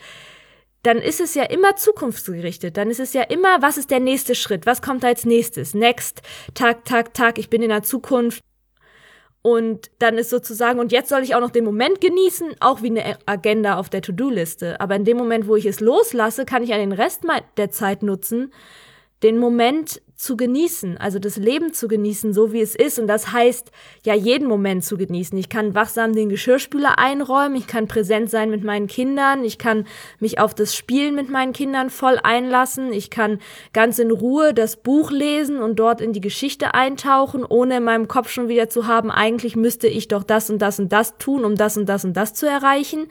dann 0.83 0.99
ist 0.99 1.19
es 1.19 1.33
ja 1.33 1.43
immer 1.43 1.75
zukunftsgerichtet. 1.75 2.77
Dann 2.77 2.89
ist 2.89 3.01
es 3.01 3.11
ja 3.11 3.23
immer, 3.23 3.61
was 3.61 3.77
ist 3.77 3.91
der 3.91 3.99
nächste 3.99 4.35
Schritt? 4.35 4.65
Was 4.65 4.81
kommt 4.81 5.03
als 5.03 5.25
nächstes? 5.25 5.73
Next, 5.73 6.21
Tag, 6.53 6.85
Tag, 6.85 7.13
Tag, 7.13 7.37
ich 7.39 7.49
bin 7.49 7.61
in 7.61 7.69
der 7.69 7.83
Zukunft. 7.83 8.41
Und 9.47 9.91
dann 9.99 10.17
ist 10.17 10.29
sozusagen, 10.29 10.77
und 10.77 10.91
jetzt 10.91 11.07
soll 11.07 11.23
ich 11.23 11.33
auch 11.33 11.39
noch 11.39 11.51
den 11.51 11.63
Moment 11.63 12.01
genießen, 12.01 12.55
auch 12.59 12.81
wie 12.81 12.89
eine 12.89 13.17
Agenda 13.25 13.77
auf 13.77 13.87
der 13.89 14.01
To-Do-Liste. 14.01 14.81
Aber 14.81 14.97
in 14.97 15.05
dem 15.05 15.15
Moment, 15.15 15.47
wo 15.47 15.55
ich 15.55 15.65
es 15.65 15.79
loslasse, 15.79 16.43
kann 16.43 16.63
ich 16.63 16.69
ja 16.71 16.75
den 16.75 16.91
Rest 16.91 17.21
der 17.55 17.71
Zeit 17.71 18.03
nutzen, 18.03 18.51
den 19.23 19.37
Moment 19.37 20.01
zu 20.17 20.35
genießen, 20.35 20.97
also 20.97 21.19
das 21.19 21.37
Leben 21.37 21.73
zu 21.73 21.87
genießen, 21.87 22.33
so 22.33 22.51
wie 22.51 22.61
es 22.61 22.73
ist. 22.75 22.97
Und 22.97 23.05
das 23.05 23.31
heißt, 23.31 23.71
ja, 24.03 24.15
jeden 24.15 24.47
Moment 24.47 24.83
zu 24.83 24.97
genießen. 24.97 25.37
Ich 25.37 25.47
kann 25.47 25.75
wachsam 25.75 26.13
den 26.13 26.29
Geschirrspüler 26.29 26.97
einräumen, 26.97 27.55
ich 27.55 27.67
kann 27.67 27.87
präsent 27.87 28.31
sein 28.31 28.49
mit 28.49 28.63
meinen 28.63 28.87
Kindern, 28.87 29.43
ich 29.43 29.59
kann 29.59 29.85
mich 30.19 30.39
auf 30.39 30.55
das 30.55 30.75
Spielen 30.75 31.13
mit 31.13 31.29
meinen 31.29 31.53
Kindern 31.53 31.91
voll 31.91 32.19
einlassen, 32.21 32.91
ich 32.91 33.11
kann 33.11 33.37
ganz 33.73 33.99
in 33.99 34.09
Ruhe 34.09 34.55
das 34.55 34.77
Buch 34.77 35.11
lesen 35.11 35.61
und 35.61 35.77
dort 35.77 36.01
in 36.01 36.13
die 36.13 36.21
Geschichte 36.21 36.73
eintauchen, 36.73 37.45
ohne 37.45 37.77
in 37.77 37.83
meinem 37.83 38.07
Kopf 38.07 38.29
schon 38.29 38.47
wieder 38.47 38.69
zu 38.69 38.87
haben, 38.87 39.11
eigentlich 39.11 39.55
müsste 39.55 39.87
ich 39.87 40.07
doch 40.07 40.23
das 40.23 40.49
und 40.49 40.63
das 40.63 40.79
und 40.79 40.91
das 40.91 41.19
tun, 41.19 41.45
um 41.45 41.55
das 41.55 41.77
und 41.77 41.87
das 41.87 42.03
und 42.03 42.17
das 42.17 42.33
zu 42.33 42.47
erreichen. 42.47 43.07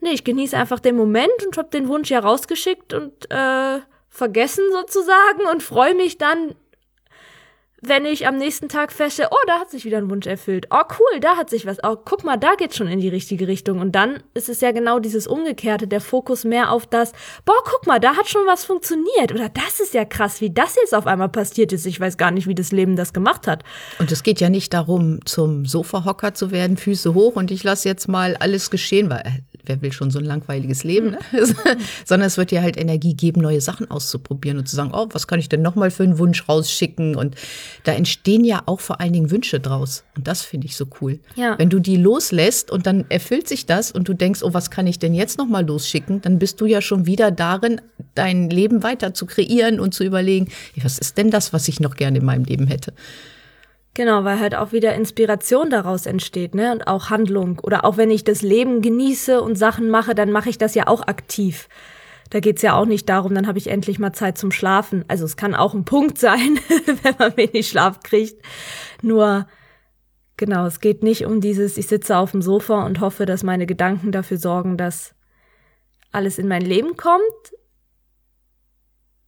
Nee, 0.00 0.12
ich 0.12 0.24
genieße 0.24 0.56
einfach 0.56 0.80
den 0.80 0.96
Moment 0.96 1.46
und 1.46 1.58
habe 1.58 1.68
den 1.68 1.88
Wunsch 1.88 2.10
ja 2.10 2.20
rausgeschickt 2.20 2.94
und 2.94 3.30
äh, 3.30 3.80
vergessen 4.12 4.64
sozusagen 4.72 5.46
und 5.50 5.62
freue 5.62 5.94
mich 5.94 6.18
dann, 6.18 6.54
wenn 7.84 8.06
ich 8.06 8.28
am 8.28 8.36
nächsten 8.36 8.68
Tag 8.68 8.92
feststelle, 8.92 9.30
oh, 9.32 9.46
da 9.48 9.58
hat 9.58 9.70
sich 9.70 9.84
wieder 9.84 9.98
ein 9.98 10.08
Wunsch 10.08 10.26
erfüllt. 10.26 10.68
Oh, 10.70 10.84
cool, 11.00 11.18
da 11.18 11.36
hat 11.36 11.50
sich 11.50 11.66
was. 11.66 11.78
Oh, 11.82 11.96
guck 11.96 12.22
mal, 12.22 12.36
da 12.36 12.54
geht's 12.54 12.76
schon 12.76 12.86
in 12.86 13.00
die 13.00 13.08
richtige 13.08 13.48
Richtung. 13.48 13.80
Und 13.80 13.92
dann 13.92 14.22
ist 14.34 14.48
es 14.48 14.60
ja 14.60 14.70
genau 14.70 15.00
dieses 15.00 15.26
Umgekehrte, 15.26 15.88
der 15.88 16.00
Fokus 16.00 16.44
mehr 16.44 16.70
auf 16.70 16.86
das, 16.86 17.10
boah, 17.44 17.56
guck 17.64 17.88
mal, 17.88 17.98
da 17.98 18.14
hat 18.14 18.28
schon 18.28 18.46
was 18.46 18.64
funktioniert. 18.64 19.32
Oder 19.32 19.48
das 19.48 19.80
ist 19.80 19.94
ja 19.94 20.04
krass, 20.04 20.40
wie 20.40 20.50
das 20.50 20.76
jetzt 20.76 20.94
auf 20.94 21.08
einmal 21.08 21.28
passiert 21.28 21.72
ist. 21.72 21.84
Ich 21.86 21.98
weiß 21.98 22.18
gar 22.18 22.30
nicht, 22.30 22.46
wie 22.46 22.54
das 22.54 22.70
Leben 22.70 22.94
das 22.94 23.12
gemacht 23.12 23.48
hat. 23.48 23.64
Und 23.98 24.12
es 24.12 24.22
geht 24.22 24.40
ja 24.40 24.48
nicht 24.48 24.72
darum, 24.72 25.18
zum 25.24 25.66
Sofahocker 25.66 26.34
zu 26.34 26.52
werden, 26.52 26.76
Füße 26.76 27.14
hoch 27.14 27.34
und 27.34 27.50
ich 27.50 27.64
lasse 27.64 27.88
jetzt 27.88 28.06
mal 28.06 28.36
alles 28.36 28.70
geschehen, 28.70 29.10
weil 29.10 29.42
wer 29.64 29.80
will 29.82 29.92
schon 29.92 30.10
so 30.10 30.18
ein 30.18 30.24
langweiliges 30.24 30.84
Leben, 30.84 31.10
ne? 31.10 31.18
sondern 32.04 32.26
es 32.26 32.36
wird 32.36 32.50
dir 32.50 32.62
halt 32.62 32.76
Energie 32.76 33.14
geben, 33.14 33.40
neue 33.40 33.60
Sachen 33.60 33.90
auszuprobieren 33.90 34.58
und 34.58 34.68
zu 34.68 34.76
sagen, 34.76 34.90
oh, 34.92 35.08
was 35.12 35.26
kann 35.26 35.38
ich 35.38 35.48
denn 35.48 35.62
nochmal 35.62 35.90
für 35.90 36.02
einen 36.02 36.18
Wunsch 36.18 36.48
rausschicken? 36.48 37.16
Und 37.16 37.36
da 37.84 37.92
entstehen 37.92 38.44
ja 38.44 38.62
auch 38.66 38.80
vor 38.80 39.00
allen 39.00 39.12
Dingen 39.12 39.30
Wünsche 39.30 39.60
draus. 39.60 40.04
Und 40.16 40.26
das 40.26 40.42
finde 40.42 40.66
ich 40.66 40.76
so 40.76 40.86
cool. 41.00 41.20
Ja. 41.36 41.58
Wenn 41.58 41.70
du 41.70 41.78
die 41.78 41.96
loslässt 41.96 42.70
und 42.70 42.86
dann 42.86 43.04
erfüllt 43.08 43.48
sich 43.48 43.66
das 43.66 43.92
und 43.92 44.08
du 44.08 44.14
denkst, 44.14 44.42
oh, 44.42 44.52
was 44.52 44.70
kann 44.70 44.86
ich 44.86 44.98
denn 44.98 45.14
jetzt 45.14 45.38
nochmal 45.38 45.66
losschicken? 45.66 46.20
Dann 46.22 46.38
bist 46.38 46.60
du 46.60 46.66
ja 46.66 46.80
schon 46.80 47.06
wieder 47.06 47.30
darin, 47.30 47.80
dein 48.14 48.50
Leben 48.50 48.82
weiter 48.82 49.14
zu 49.14 49.26
kreieren 49.26 49.80
und 49.80 49.94
zu 49.94 50.04
überlegen, 50.04 50.48
was 50.82 50.98
ist 50.98 51.16
denn 51.18 51.30
das, 51.30 51.52
was 51.52 51.68
ich 51.68 51.80
noch 51.80 51.94
gerne 51.94 52.18
in 52.18 52.24
meinem 52.24 52.44
Leben 52.44 52.66
hätte? 52.66 52.92
Genau, 53.94 54.24
weil 54.24 54.40
halt 54.40 54.54
auch 54.54 54.72
wieder 54.72 54.94
Inspiration 54.94 55.68
daraus 55.68 56.06
entsteht, 56.06 56.54
ne? 56.54 56.72
Und 56.72 56.86
auch 56.86 57.10
Handlung. 57.10 57.58
Oder 57.62 57.84
auch 57.84 57.98
wenn 57.98 58.10
ich 58.10 58.24
das 58.24 58.40
Leben 58.40 58.80
genieße 58.80 59.42
und 59.42 59.56
Sachen 59.56 59.90
mache, 59.90 60.14
dann 60.14 60.32
mache 60.32 60.48
ich 60.48 60.56
das 60.56 60.74
ja 60.74 60.86
auch 60.86 61.02
aktiv. 61.06 61.68
Da 62.30 62.40
geht's 62.40 62.62
ja 62.62 62.74
auch 62.74 62.86
nicht 62.86 63.10
darum, 63.10 63.34
dann 63.34 63.46
habe 63.46 63.58
ich 63.58 63.66
endlich 63.66 63.98
mal 63.98 64.14
Zeit 64.14 64.38
zum 64.38 64.50
Schlafen. 64.50 65.04
Also 65.08 65.26
es 65.26 65.36
kann 65.36 65.54
auch 65.54 65.74
ein 65.74 65.84
Punkt 65.84 66.16
sein, 66.26 66.58
wenn 67.02 67.14
man 67.18 67.36
wenig 67.36 67.68
Schlaf 67.68 68.00
kriegt. 68.00 68.42
Nur, 69.02 69.46
genau, 70.38 70.64
es 70.64 70.80
geht 70.80 71.02
nicht 71.02 71.26
um 71.26 71.42
dieses, 71.42 71.76
ich 71.76 71.88
sitze 71.88 72.16
auf 72.16 72.30
dem 72.30 72.40
Sofa 72.40 72.86
und 72.86 73.00
hoffe, 73.00 73.26
dass 73.26 73.42
meine 73.42 73.66
Gedanken 73.66 74.10
dafür 74.10 74.38
sorgen, 74.38 74.78
dass 74.78 75.14
alles 76.12 76.38
in 76.38 76.48
mein 76.48 76.62
Leben 76.62 76.96
kommt. 76.96 77.20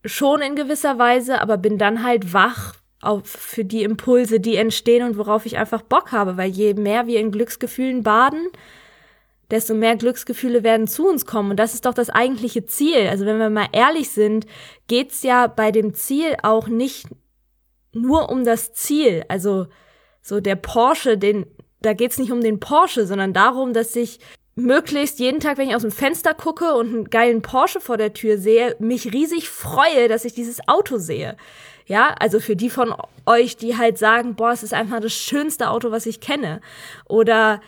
Schon 0.06 0.40
in 0.40 0.56
gewisser 0.56 0.98
Weise, 0.98 1.42
aber 1.42 1.58
bin 1.58 1.76
dann 1.76 2.02
halt 2.02 2.32
wach 2.32 2.76
auf, 3.04 3.26
für 3.26 3.64
die 3.64 3.82
Impulse, 3.82 4.40
die 4.40 4.56
entstehen 4.56 5.06
und 5.06 5.18
worauf 5.18 5.46
ich 5.46 5.58
einfach 5.58 5.82
Bock 5.82 6.12
habe, 6.12 6.36
weil 6.36 6.50
je 6.50 6.74
mehr 6.74 7.06
wir 7.06 7.20
in 7.20 7.30
Glücksgefühlen 7.30 8.02
baden, 8.02 8.48
desto 9.50 9.74
mehr 9.74 9.96
Glücksgefühle 9.96 10.62
werden 10.62 10.86
zu 10.86 11.06
uns 11.06 11.26
kommen. 11.26 11.50
Und 11.50 11.56
das 11.58 11.74
ist 11.74 11.86
doch 11.86 11.94
das 11.94 12.10
eigentliche 12.10 12.66
Ziel. 12.66 13.08
Also 13.08 13.26
wenn 13.26 13.38
wir 13.38 13.50
mal 13.50 13.68
ehrlich 13.72 14.10
sind, 14.10 14.46
geht's 14.88 15.22
ja 15.22 15.46
bei 15.46 15.70
dem 15.70 15.94
Ziel 15.94 16.36
auch 16.42 16.68
nicht 16.68 17.06
nur 17.92 18.30
um 18.30 18.44
das 18.44 18.72
Ziel. 18.72 19.24
Also 19.28 19.66
so 20.22 20.40
der 20.40 20.56
Porsche, 20.56 21.18
den, 21.18 21.46
da 21.82 21.92
geht's 21.92 22.18
nicht 22.18 22.32
um 22.32 22.40
den 22.40 22.60
Porsche, 22.60 23.06
sondern 23.06 23.32
darum, 23.32 23.72
dass 23.72 23.94
ich 23.94 24.18
möglichst 24.56 25.18
jeden 25.18 25.40
Tag, 25.40 25.58
wenn 25.58 25.68
ich 25.68 25.74
aus 25.74 25.82
dem 25.82 25.90
Fenster 25.90 26.34
gucke 26.34 26.74
und 26.74 26.88
einen 26.88 27.10
geilen 27.10 27.42
Porsche 27.42 27.80
vor 27.80 27.96
der 27.96 28.12
Tür 28.12 28.38
sehe, 28.38 28.76
mich 28.78 29.12
riesig 29.12 29.48
freue, 29.48 30.08
dass 30.08 30.24
ich 30.24 30.34
dieses 30.34 30.66
Auto 30.68 30.98
sehe. 30.98 31.36
Ja, 31.86 32.14
also 32.18 32.40
für 32.40 32.56
die 32.56 32.70
von 32.70 32.94
euch, 33.26 33.56
die 33.56 33.76
halt 33.76 33.98
sagen, 33.98 34.36
boah, 34.36 34.52
es 34.52 34.62
ist 34.62 34.72
einfach 34.72 35.00
das 35.00 35.12
schönste 35.12 35.68
Auto, 35.68 35.90
was 35.90 36.06
ich 36.06 36.20
kenne. 36.20 36.60
Oder 37.06 37.60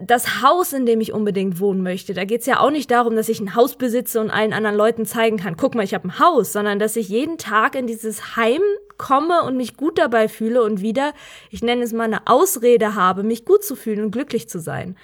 das 0.00 0.42
Haus, 0.42 0.72
in 0.72 0.86
dem 0.86 1.00
ich 1.00 1.12
unbedingt 1.12 1.60
wohnen 1.60 1.82
möchte. 1.82 2.14
Da 2.14 2.24
geht's 2.24 2.46
ja 2.46 2.60
auch 2.60 2.70
nicht 2.70 2.90
darum, 2.90 3.16
dass 3.16 3.28
ich 3.28 3.40
ein 3.40 3.54
Haus 3.54 3.76
besitze 3.76 4.20
und 4.20 4.30
allen 4.30 4.52
anderen 4.52 4.76
Leuten 4.76 5.04
zeigen 5.04 5.36
kann, 5.36 5.56
guck 5.56 5.74
mal, 5.74 5.84
ich 5.84 5.94
habe 5.94 6.08
ein 6.08 6.18
Haus, 6.18 6.52
sondern 6.52 6.78
dass 6.78 6.96
ich 6.96 7.08
jeden 7.08 7.36
Tag 7.36 7.74
in 7.74 7.86
dieses 7.86 8.36
Heim 8.36 8.62
komme 8.96 9.42
und 9.42 9.56
mich 9.56 9.76
gut 9.76 9.98
dabei 9.98 10.28
fühle 10.28 10.62
und 10.62 10.80
wieder, 10.80 11.12
ich 11.50 11.62
nenne 11.62 11.82
es 11.82 11.92
mal 11.92 12.04
eine 12.04 12.26
Ausrede 12.26 12.94
habe, 12.94 13.22
mich 13.22 13.44
gut 13.44 13.64
zu 13.64 13.76
fühlen 13.76 14.04
und 14.04 14.10
glücklich 14.12 14.48
zu 14.48 14.60
sein. 14.60 14.96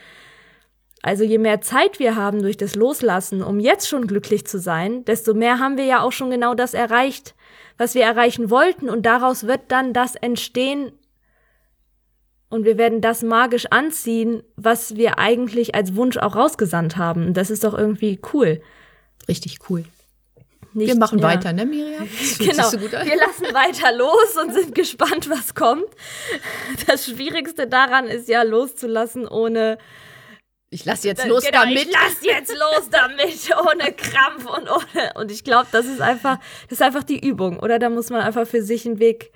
Also 1.02 1.24
je 1.24 1.38
mehr 1.38 1.60
Zeit 1.60 1.98
wir 1.98 2.16
haben 2.16 2.42
durch 2.42 2.56
das 2.56 2.74
Loslassen, 2.74 3.42
um 3.42 3.60
jetzt 3.60 3.88
schon 3.88 4.06
glücklich 4.06 4.46
zu 4.46 4.58
sein, 4.58 5.04
desto 5.04 5.34
mehr 5.34 5.58
haben 5.58 5.76
wir 5.76 5.84
ja 5.84 6.02
auch 6.02 6.12
schon 6.12 6.30
genau 6.30 6.54
das 6.54 6.74
erreicht, 6.74 7.34
was 7.76 7.94
wir 7.94 8.02
erreichen 8.02 8.50
wollten 8.50 8.90
und 8.90 9.06
daraus 9.06 9.46
wird 9.46 9.60
dann 9.68 9.92
das 9.92 10.16
entstehen 10.16 10.92
und 12.50 12.64
wir 12.64 12.78
werden 12.78 13.00
das 13.00 13.22
magisch 13.22 13.66
anziehen, 13.66 14.42
was 14.56 14.96
wir 14.96 15.18
eigentlich 15.18 15.74
als 15.74 15.94
Wunsch 15.94 16.16
auch 16.16 16.34
rausgesandt 16.34 16.96
haben. 16.96 17.34
Das 17.34 17.50
ist 17.50 17.62
doch 17.62 17.76
irgendwie 17.76 18.18
cool. 18.32 18.60
Richtig 19.28 19.58
cool. 19.68 19.84
Nicht, 20.72 20.88
wir 20.88 20.96
machen 20.96 21.18
ja. 21.18 21.24
weiter, 21.24 21.52
ne, 21.52 21.66
Miriam? 21.66 22.08
Genau. 22.38 22.68
so. 22.68 22.80
Wir 22.80 23.16
lassen 23.16 23.54
weiter 23.54 23.92
los 23.96 24.36
und 24.42 24.54
sind 24.54 24.74
gespannt, 24.74 25.28
was 25.28 25.54
kommt. 25.54 25.86
Das 26.86 27.06
Schwierigste 27.06 27.66
daran 27.66 28.06
ist 28.06 28.28
ja 28.28 28.42
loszulassen, 28.42 29.26
ohne 29.26 29.78
Ich 30.70 30.84
lasse 30.84 31.08
jetzt 31.08 31.26
los 31.26 31.44
genau, 31.44 31.62
damit. 31.62 31.78
Ich 31.78 31.90
lass 31.92 32.16
jetzt 32.22 32.52
los 32.52 32.90
damit, 32.90 33.50
ohne 33.62 33.92
Krampf 33.92 34.44
und 34.44 34.68
ohne. 34.70 35.12
Und 35.14 35.30
ich 35.32 35.42
glaube, 35.44 35.66
das 35.72 35.86
ist 35.86 36.00
einfach, 36.02 36.38
das 36.68 36.78
ist 36.80 36.82
einfach 36.82 37.04
die 37.04 37.26
Übung, 37.26 37.58
oder? 37.58 37.78
Da 37.78 37.88
muss 37.88 38.10
man 38.10 38.20
einfach 38.20 38.46
für 38.46 38.62
sich 38.62 38.84
einen 38.86 38.98
Weg 38.98 39.32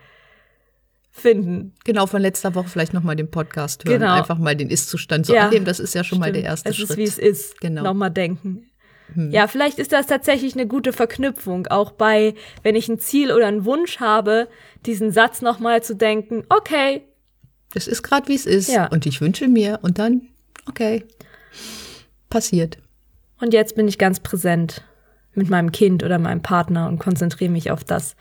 finden. 1.11 1.75
Genau, 1.85 2.07
von 2.07 2.21
letzter 2.23 2.55
Woche 2.55 2.69
vielleicht 2.69 2.93
nochmal 2.95 3.17
den 3.17 3.31
Podcast 3.31 3.85
hören. 3.85 4.01
Genau. 4.01 4.13
Einfach 4.15 4.39
mal 4.39 4.57
den 4.57 4.69
Ist-Zustand 4.71 5.27
so 5.27 5.35
Ja. 5.35 5.47
annehmen. 5.47 5.65
Das 5.65 5.81
ist 5.81 5.95
ja 5.95 6.05
schon 6.05 6.19
mal 6.19 6.33
der 6.33 6.41
Stimmt. 6.41 6.51
erste 6.51 6.69
es 6.71 6.77
Schritt. 6.77 6.91
ist, 6.91 6.97
wie 6.97 7.03
es 7.05 7.19
ist. 7.19 7.61
Genau. 7.61 7.83
Nochmal 7.83 8.11
denken. 8.11 8.69
Ja, 9.15 9.47
vielleicht 9.47 9.79
ist 9.79 9.93
das 9.93 10.07
tatsächlich 10.07 10.55
eine 10.55 10.67
gute 10.67 10.95
Verknüpfung, 10.95 11.67
auch 11.67 11.91
bei, 11.91 12.35
wenn 12.63 12.75
ich 12.77 12.89
ein 12.89 12.99
Ziel 12.99 13.31
oder 13.33 13.47
einen 13.47 13.67
Wunsch 13.67 14.01
habe, 14.01 14.49
diesen 14.87 15.11
Satz 15.13 15.43
nochmal 15.43 15.83
zu 15.83 15.95
denken, 15.95 16.45
okay, 16.49 17.03
Das 17.75 17.87
ist 17.87 18.03
gerade, 18.03 18.29
wie 18.29 18.35
es 18.35 18.47
ist. 18.47 18.69
Ja. 18.71 18.87
Und 18.87 19.05
ich 19.05 19.21
wünsche 19.21 19.49
mir 19.49 19.81
und 19.83 19.99
dann, 19.99 20.29
okay, 20.69 21.05
passiert. 22.31 22.79
und 23.41 23.53
jetzt 23.53 23.75
bin 23.75 23.89
ich 23.89 23.99
ganz 23.99 24.21
präsent 24.21 24.85
mit 25.35 25.49
meinem 25.49 25.73
Kind 25.73 26.03
oder 26.03 26.19
meinem 26.19 26.43
Partner 26.43 26.89
und 26.89 26.99
konzentriere 26.99 27.51
mich 27.51 27.71
auf 27.71 27.85
das, 27.85 28.17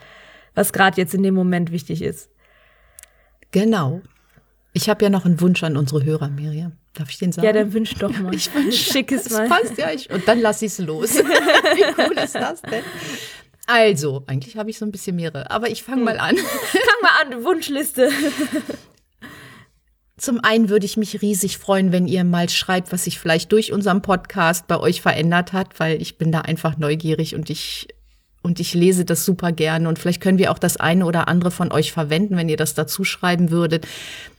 was 0.56 0.74
gerade 0.74 1.00
jetzt 1.00 1.14
in 1.14 1.24
dem 1.24 1.34
Moment 1.36 1.72
wichtig 1.72 2.02
ist. 2.02 2.30
Genau. 3.52 4.02
Ich 4.74 4.90
habe 4.90 5.04
ja 5.04 5.10
noch 5.10 5.26
einen 5.26 5.42
Wunsch 5.42 5.62
an 5.64 5.76
unsere 5.76 6.04
Hörer, 6.06 6.30
Miriam. 6.30 6.74
Darf 6.94 7.10
ich 7.10 7.18
den 7.18 7.32
sagen? 7.32 7.46
Ja, 7.46 7.54
dann 7.54 7.74
wünsch 7.74 7.94
doch 7.96 8.18
mal. 8.18 8.34
Ich 8.34 8.54
wünsche, 8.54 8.78
Schickes 8.94 9.24
das 9.26 9.34
mal. 9.34 9.48
passt 9.50 9.78
ja. 9.78 9.92
Ich, 9.92 10.10
und 10.10 10.26
dann 10.28 10.40
lasse 10.40 10.66
ich 10.66 10.72
es 10.74 10.80
los. 10.80 11.16
Wie 11.18 12.02
cool 12.02 12.18
ist 12.18 12.36
das 12.36 12.62
denn? 12.62 12.84
Also, 13.68 14.24
eigentlich 14.28 14.58
habe 14.58 14.70
ich 14.70 14.78
so 14.78 14.86
ein 14.86 14.92
bisschen 14.92 15.16
mehrere, 15.16 15.52
aber 15.52 15.70
ich 15.70 15.84
fange 15.84 16.04
mal 16.04 16.20
an. 16.20 16.36
Fang 16.38 17.02
mal 17.02 17.36
an, 17.36 17.44
Wunschliste. 17.44 18.10
Zum 20.22 20.40
einen 20.44 20.70
würde 20.70 20.86
ich 20.86 20.98
mich 20.98 21.24
riesig 21.24 21.58
freuen, 21.58 21.92
wenn 21.92 22.08
ihr 22.08 22.24
mal 22.24 22.48
schreibt, 22.48 22.92
was 22.92 23.06
sich 23.06 23.18
vielleicht 23.18 23.51
durch 23.51 23.74
unseren 23.74 24.04
Podcast 24.04 24.68
bei 24.68 24.80
euch 24.80 25.01
verändert 25.01 25.51
hat, 25.51 25.80
weil 25.80 26.00
ich 26.00 26.20
bin 26.20 26.32
da 26.32 26.42
einfach 26.42 26.78
neugierig 26.78 27.34
und 27.34 27.50
ich 27.50 27.88
und 28.44 28.60
ich 28.60 28.75
lese 28.75 29.04
das 29.04 29.25
super 29.25 29.51
gerne 29.51 29.90
und 29.90 29.98
vielleicht 29.98 30.22
können 30.22 30.38
wir 30.38 30.51
auch 30.51 30.60
das 30.60 30.78
eine 30.78 31.08
oder 31.08 31.28
andere 31.28 31.50
von 31.50 31.72
euch 31.72 31.92
verwenden, 31.92 32.38
wenn 32.38 32.50
ihr 32.50 32.58
das 32.58 32.75
dazu 32.75 33.04
schreiben 33.04 33.50
würdet, 33.50 33.88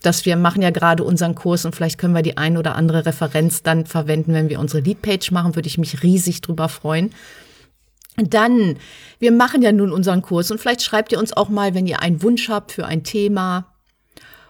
dass 0.03 0.25
wir 0.25 0.37
machen 0.37 0.62
ja 0.62 0.71
gerade 0.71 1.03
unseren 1.03 1.35
Kurs 1.35 1.65
und 1.65 1.75
vielleicht 1.75 1.99
können 1.99 2.15
wir 2.15 2.23
die 2.23 2.37
eine 2.37 2.61
oder 2.61 2.77
andere 2.77 3.05
Referenz 3.05 3.65
dann 3.65 3.85
verwenden, 3.85 4.35
wenn 4.35 4.51
wir 4.51 4.61
unsere 4.61 4.85
Leadpage 4.85 5.33
machen, 5.33 5.57
würde 5.57 5.67
ich 5.67 5.79
mich 5.79 6.05
riesig 6.05 6.43
drüber 6.43 6.69
freuen. 6.69 7.12
Dann, 8.17 8.77
wir 9.19 9.33
machen 9.33 9.62
ja 9.62 9.73
nun 9.73 9.91
unseren 9.91 10.23
Kurs 10.23 10.53
und 10.53 10.61
vielleicht 10.61 10.83
schreibt 10.83 11.11
ihr 11.11 11.19
uns 11.19 11.37
auch 11.37 11.49
mal, 11.49 11.75
wenn 11.75 11.89
ihr 11.89 12.03
einen 12.03 12.23
Wunsch 12.23 12.49
habt 12.49 12.71
für 12.71 12.87
ein 12.87 13.03
Thema 13.03 13.67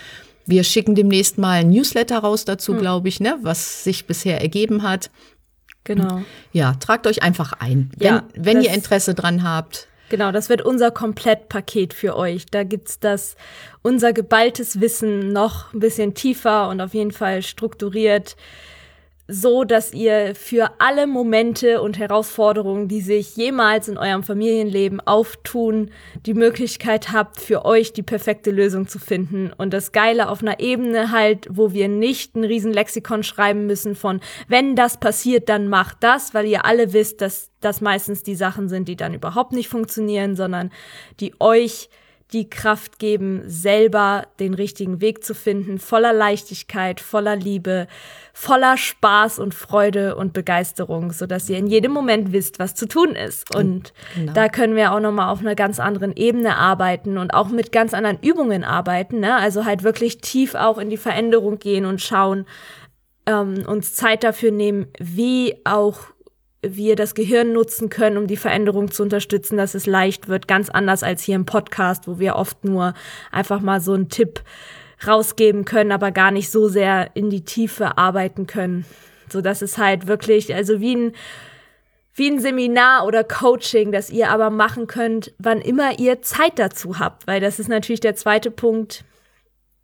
Wir 0.47 0.64
schicken 0.64 0.95
demnächst 0.95 1.38
mal 1.38 1.61
ein 1.61 1.71
Newsletter 1.71 2.19
raus 2.19 2.45
dazu, 2.45 2.75
glaube 2.75 3.09
ich, 3.09 3.21
ne, 3.21 3.38
was 3.43 3.85
sich 3.85 4.07
bisher 4.07 4.40
ergeben 4.40 4.83
hat. 4.83 5.11
Genau. 5.85 6.23
Ja, 6.52 6.75
tragt 6.75 7.07
euch 7.07 7.23
einfach 7.23 7.52
ein. 7.52 7.90
Wenn, 7.97 8.07
Ja, 8.07 8.25
wenn 8.35 8.61
ihr 8.61 8.73
Interesse 8.73 9.14
dran 9.14 9.43
habt. 9.43 9.88
Genau, 10.11 10.33
das 10.33 10.49
wird 10.49 10.61
unser 10.62 10.90
Komplettpaket 10.90 11.95
für 11.95 12.17
euch. 12.17 12.45
Da 12.47 12.64
gibt's 12.64 12.99
das, 12.99 13.37
unser 13.83 14.12
geballtes 14.12 14.81
Wissen 14.81 15.33
noch 15.33 15.73
ein 15.73 15.79
bisschen 15.79 16.14
tiefer 16.14 16.69
und 16.69 16.81
auf 16.81 16.95
jeden 16.95 17.12
Fall 17.12 17.43
strukturiert. 17.43 18.37
So, 19.31 19.65
dass 19.65 19.95
ihr 19.95 20.35
für 20.35 20.73
alle 20.79 21.07
Momente 21.07 21.81
und 21.81 21.99
Herausforderungen, 21.99 22.89
die 22.89 23.01
sich 23.01 23.37
jemals 23.37 23.89
in 23.89 23.97
eurem 23.97 24.25
Familienleben 24.25 25.01
auftun, 25.01 25.91
die 26.27 26.35
Möglichkeit 26.35 27.13
habt, 27.13 27.41
für 27.41 27.65
euch 27.65 27.93
die 27.93 28.03
perfekte 28.03 28.51
Lösung 28.51 28.89
zu 28.89 28.99
finden. 28.99 29.53
Und 29.57 29.73
das 29.73 29.93
Geile 29.93 30.29
auf 30.29 30.43
einer 30.43 30.59
Ebene 30.59 31.13
halt, 31.13 31.47
wo 31.51 31.73
wir 31.73 31.89
nicht 31.89 32.35
ein 32.35 32.45
riesen 32.45 32.73
Lexikon 32.73 33.23
schreiben 33.23 33.67
müssen 33.67 33.95
von, 33.95 34.21
wenn 34.49 34.75
das 34.75 34.99
passiert, 34.99 35.49
dann 35.49 35.69
macht 35.69 35.99
das, 36.01 36.35
weil 36.35 36.47
ihr 36.47 36.65
alle 36.65 36.93
wisst, 36.93 37.21
dass 37.21 37.51
das 37.61 37.81
meistens 37.81 38.23
die 38.23 38.35
Sachen 38.35 38.69
sind, 38.69 38.89
die 38.89 38.97
dann 38.97 39.15
überhaupt 39.15 39.53
nicht 39.53 39.69
funktionieren, 39.69 40.35
sondern 40.35 40.71
die 41.21 41.35
euch 41.39 41.89
die 42.33 42.49
Kraft 42.49 42.99
geben, 42.99 43.43
selber 43.47 44.27
den 44.39 44.55
richtigen 44.55 45.01
Weg 45.01 45.25
zu 45.25 45.35
finden, 45.35 45.79
voller 45.79 46.13
Leichtigkeit, 46.13 47.01
voller 47.01 47.37
Liebe, 47.37 47.87
voller 48.33 48.77
Spaß 48.77 49.39
und 49.39 49.55
Freude 49.55 50.17
und 50.17 50.33
Begeisterung, 50.33 51.13
so 51.13 51.27
dass 51.27 51.49
ihr 51.49 51.59
in 51.59 51.67
jedem 51.67 51.93
Moment 51.93 52.33
wisst, 52.33 52.59
was 52.59 52.75
zu 52.75 52.87
tun 52.87 53.17
ist. 53.17 53.55
Und 53.55 53.93
genau. 54.15 54.33
da 54.33 54.49
können 54.49 54.77
wir 54.77 54.93
auch 54.93 55.01
nochmal 55.01 55.31
auf 55.31 55.41
einer 55.41 55.55
ganz 55.55 55.81
anderen 55.81 56.17
Ebene 56.17 56.57
arbeiten 56.57 57.19
und 57.19 57.35
auch 57.35 57.49
mit 57.49 57.73
ganz 57.73 57.93
anderen 57.95 58.19
Übungen 58.23 58.65
arbeiten. 58.65 59.21
Ne? 59.21 59.37
Also 59.37 59.65
halt 59.65 59.83
wirklich 59.83 60.19
tief 60.19 60.55
auch 60.55 60.79
in 60.79 60.91
die 60.91 60.97
Veränderung 60.97 61.59
gehen 61.59 61.85
und 61.85 62.01
schauen, 62.01 62.47
ähm, 63.27 63.65
uns 63.67 63.95
Zeit 63.95 64.25
dafür 64.25 64.51
nehmen, 64.51 64.87
wie 64.99 65.57
auch 65.65 65.99
wir 66.62 66.97
das 66.97 67.14
Gehirn 67.14 67.52
nutzen 67.52 67.88
können, 67.88 68.19
um 68.19 68.26
die 68.26 68.37
Veränderung 68.37 68.90
zu 68.90 69.02
unterstützen, 69.02 69.57
dass 69.57 69.75
es 69.75 69.87
leicht 69.87 70.29
wird, 70.29 70.47
ganz 70.47 70.69
anders 70.69 71.02
als 71.02 71.23
hier 71.23 71.37
im 71.37 71.47
Podcast, 71.47 72.07
wo 72.07 72.19
wir 72.19 72.37
oft 72.37 72.64
nur 72.64 72.95
einfach 73.31 73.61
mal 73.61 73.81
so 73.81 73.95
einen 73.95 74.09
Tipp 74.09 74.43
rausgeben 75.07 75.64
können, 75.64 75.93
aber 75.93 76.11
gar 76.11 76.31
nicht 76.31 76.50
so 76.50 76.69
sehr 76.69 77.11
in 77.14 77.31
die 77.31 77.45
Tiefe 77.45 77.97
arbeiten 77.97 78.47
können, 78.47 78.85
so 79.31 79.40
dass 79.40 79.62
es 79.62 79.79
halt 79.79 80.07
wirklich, 80.07 80.55
also 80.55 80.81
wie 80.81 80.97
ein 80.97 81.12
wie 82.12 82.29
ein 82.29 82.40
Seminar 82.40 83.07
oder 83.07 83.23
Coaching, 83.25 83.93
das 83.93 84.11
ihr 84.11 84.31
aber 84.31 84.50
machen 84.50 84.88
könnt, 84.88 85.33
wann 85.38 85.61
immer 85.61 85.99
ihr 86.00 86.21
Zeit 86.21 86.59
dazu 86.59 86.99
habt, 86.99 87.26
weil 87.26 87.40
das 87.40 87.59
ist 87.59 87.69
natürlich 87.69 88.00
der 88.00 88.17
zweite 88.17 88.50
Punkt, 88.50 89.05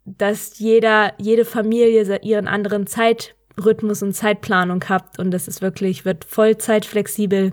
dass 0.04 0.58
jeder, 0.58 1.14
jede 1.18 1.44
Familie 1.44 2.18
ihren 2.22 2.48
anderen 2.48 2.86
Zeit 2.86 3.35
Rhythmus 3.62 4.02
und 4.02 4.14
Zeitplanung 4.14 4.84
habt 4.88 5.18
und 5.18 5.30
das 5.30 5.48
ist 5.48 5.62
wirklich, 5.62 6.04
wird 6.04 6.24
Vollzeit 6.24 6.84
flexibel 6.84 7.52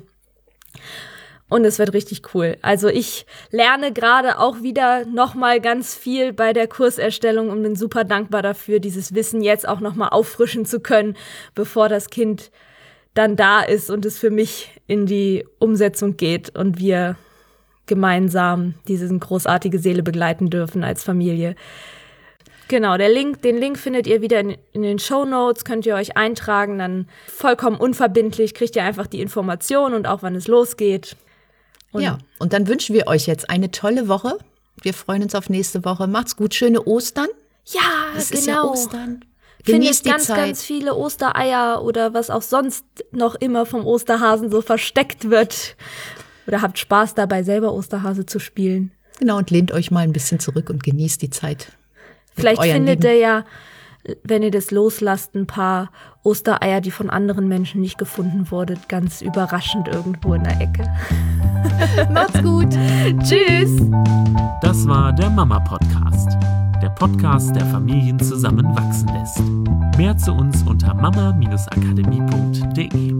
und 1.50 1.66
es 1.66 1.78
wird 1.78 1.94
richtig 1.94 2.34
cool. 2.34 2.58
Also 2.62 2.88
ich 2.88 3.28
lerne 3.52 3.94
gerade 3.94 4.40
auch 4.40 4.62
wieder 4.64 5.06
nochmal 5.06 5.62
ganz 5.62 5.94
viel 5.94 6.34
bei 6.34 6.52
der 6.52 6.68
Kurserstellung 6.68 7.50
und 7.50 7.62
bin 7.62 7.76
super 7.76 8.04
dankbar 8.04 8.42
dafür, 8.42 8.80
dieses 8.80 9.14
Wissen 9.14 9.42
jetzt 9.44 9.68
auch 9.68 9.80
nochmal 9.80 10.10
auffrischen 10.10 10.66
zu 10.66 10.80
können, 10.80 11.16
bevor 11.54 11.90
das 11.90 12.10
Kind 12.10 12.52
dann 13.14 13.36
da 13.36 13.62
ist 13.62 13.92
und 13.92 14.06
es 14.06 14.18
für 14.18 14.32
mich 14.32 14.82
in 14.88 15.06
die 15.06 15.46
Umsetzung 15.60 16.18
geht 16.18 16.58
und 16.58 16.80
wir 16.80 17.18
gemeinsam 17.86 18.74
diese 18.88 19.08
großartige 19.16 19.78
Seele 19.78 20.02
begleiten 20.02 20.50
dürfen 20.50 20.84
als 20.84 21.04
Familie. 21.04 21.56
Genau, 22.67 22.98
der 22.98 23.10
Link, 23.10 23.41
den 23.41 23.58
Link 23.58 23.77
findet 23.77 24.08
ihr 24.08 24.22
wieder 24.22 24.39
in, 24.39 24.58
in 24.72 24.82
den 24.82 25.00
Show 25.00 25.25
Notes, 25.25 25.65
könnt 25.65 25.86
ihr 25.86 25.96
euch 25.96 26.15
eintragen, 26.17 26.79
dann 26.79 27.08
vollkommen 27.27 27.77
unverbindlich, 27.77 28.53
kriegt 28.53 28.75
ihr 28.75 28.84
einfach 28.84 29.08
die 29.08 29.22
Information 29.22 29.93
und 29.93 30.08
auch 30.08 30.24
wann 30.24 30.36
es 30.36 30.48
losgeht. 30.48 31.15
Und 31.91 32.01
ja, 32.01 32.17
und 32.39 32.53
dann 32.53 32.67
wünschen 32.67 32.96
wir 32.96 33.08
euch 33.08 33.27
jetzt 33.27 33.50
eine 33.50 33.70
tolle 33.70 34.08
Woche. 34.08 34.38
Wir 34.82 34.93
freuen 34.93 35.24
uns 35.24 35.36
auf 35.36 35.50
nächste 35.50 35.86
Woche. 35.86 36.08
Macht's 36.08 36.36
gut, 36.36 36.55
schöne 36.55 36.84
Ostern. 36.84 37.27
Ja, 37.65 37.82
es 38.17 38.29
genau. 38.29 38.39
ist 38.39 38.48
ja 38.48 38.53
genau. 38.55 38.72
Ostern. 38.72 39.25
Genießt 39.65 40.03
ganz, 40.03 40.25
Zeit. 40.25 40.38
ganz 40.38 40.63
viele 40.63 40.96
Ostereier 40.96 41.84
oder 41.84 42.13
was 42.13 42.29
auch 42.29 42.41
sonst 42.41 42.86
noch 43.12 43.36
immer 43.36 43.65
vom 43.65 43.86
Osterhasen 43.86 44.51
so 44.51 44.62
versteckt 44.62 45.29
wird. 45.29 45.77
Oder 46.48 46.62
habt 46.62 46.77
Spaß 46.77 47.15
dabei, 47.15 47.43
selber 47.43 47.74
Osterhase 47.74 48.25
zu 48.25 48.39
spielen. 48.39 48.91
Genau, 49.20 49.38
und 49.38 49.51
lehnt 49.51 49.72
euch 49.72 49.91
mal 49.91 50.01
ein 50.01 50.12
bisschen 50.12 50.39
zurück 50.39 50.70
und 50.70 50.84
genießt 50.84 51.22
die 51.22 51.29
Zeit. 51.29 51.71
Vielleicht 52.36 52.63
findet 52.63 53.06
er 53.06 53.15
ja, 53.15 53.43
wenn 54.24 54.43
ihr 54.43 54.52
das 54.52 54.72
loslasst, 54.72 55.34
ein 55.36 55.48
paar 55.48 55.89
Ostereier, 56.24 56.82
die 56.82 56.91
von 56.91 57.10
anderen 57.10 57.48
Menschen 57.48 57.80
nicht 57.82 57.98
gefunden 57.98 58.52
wurden, 58.52 58.78
ganz 58.88 59.22
überraschend 59.22 59.88
irgendwo 59.88 60.34
in 60.34 60.43
der 60.43 60.60
Ecke. 60.60 60.84
Macht's 62.13 62.41
gut. 62.41 62.69
Tschüss. 63.24 63.72
Das 64.62 64.86
war 64.88 65.13
der 65.13 65.30
Mama 65.30 65.60
Podcast. 65.60 66.38
Der 66.82 66.89
Podcast, 66.89 67.56
der 67.56 67.65
Familien 67.67 68.19
zusammenwachsen 68.19 69.08
lässt. 69.10 69.41
Mehr 69.98 70.17
zu 70.17 70.34
uns 70.34 70.63
unter 70.63 70.93
mama-akademie.de. 70.93 73.13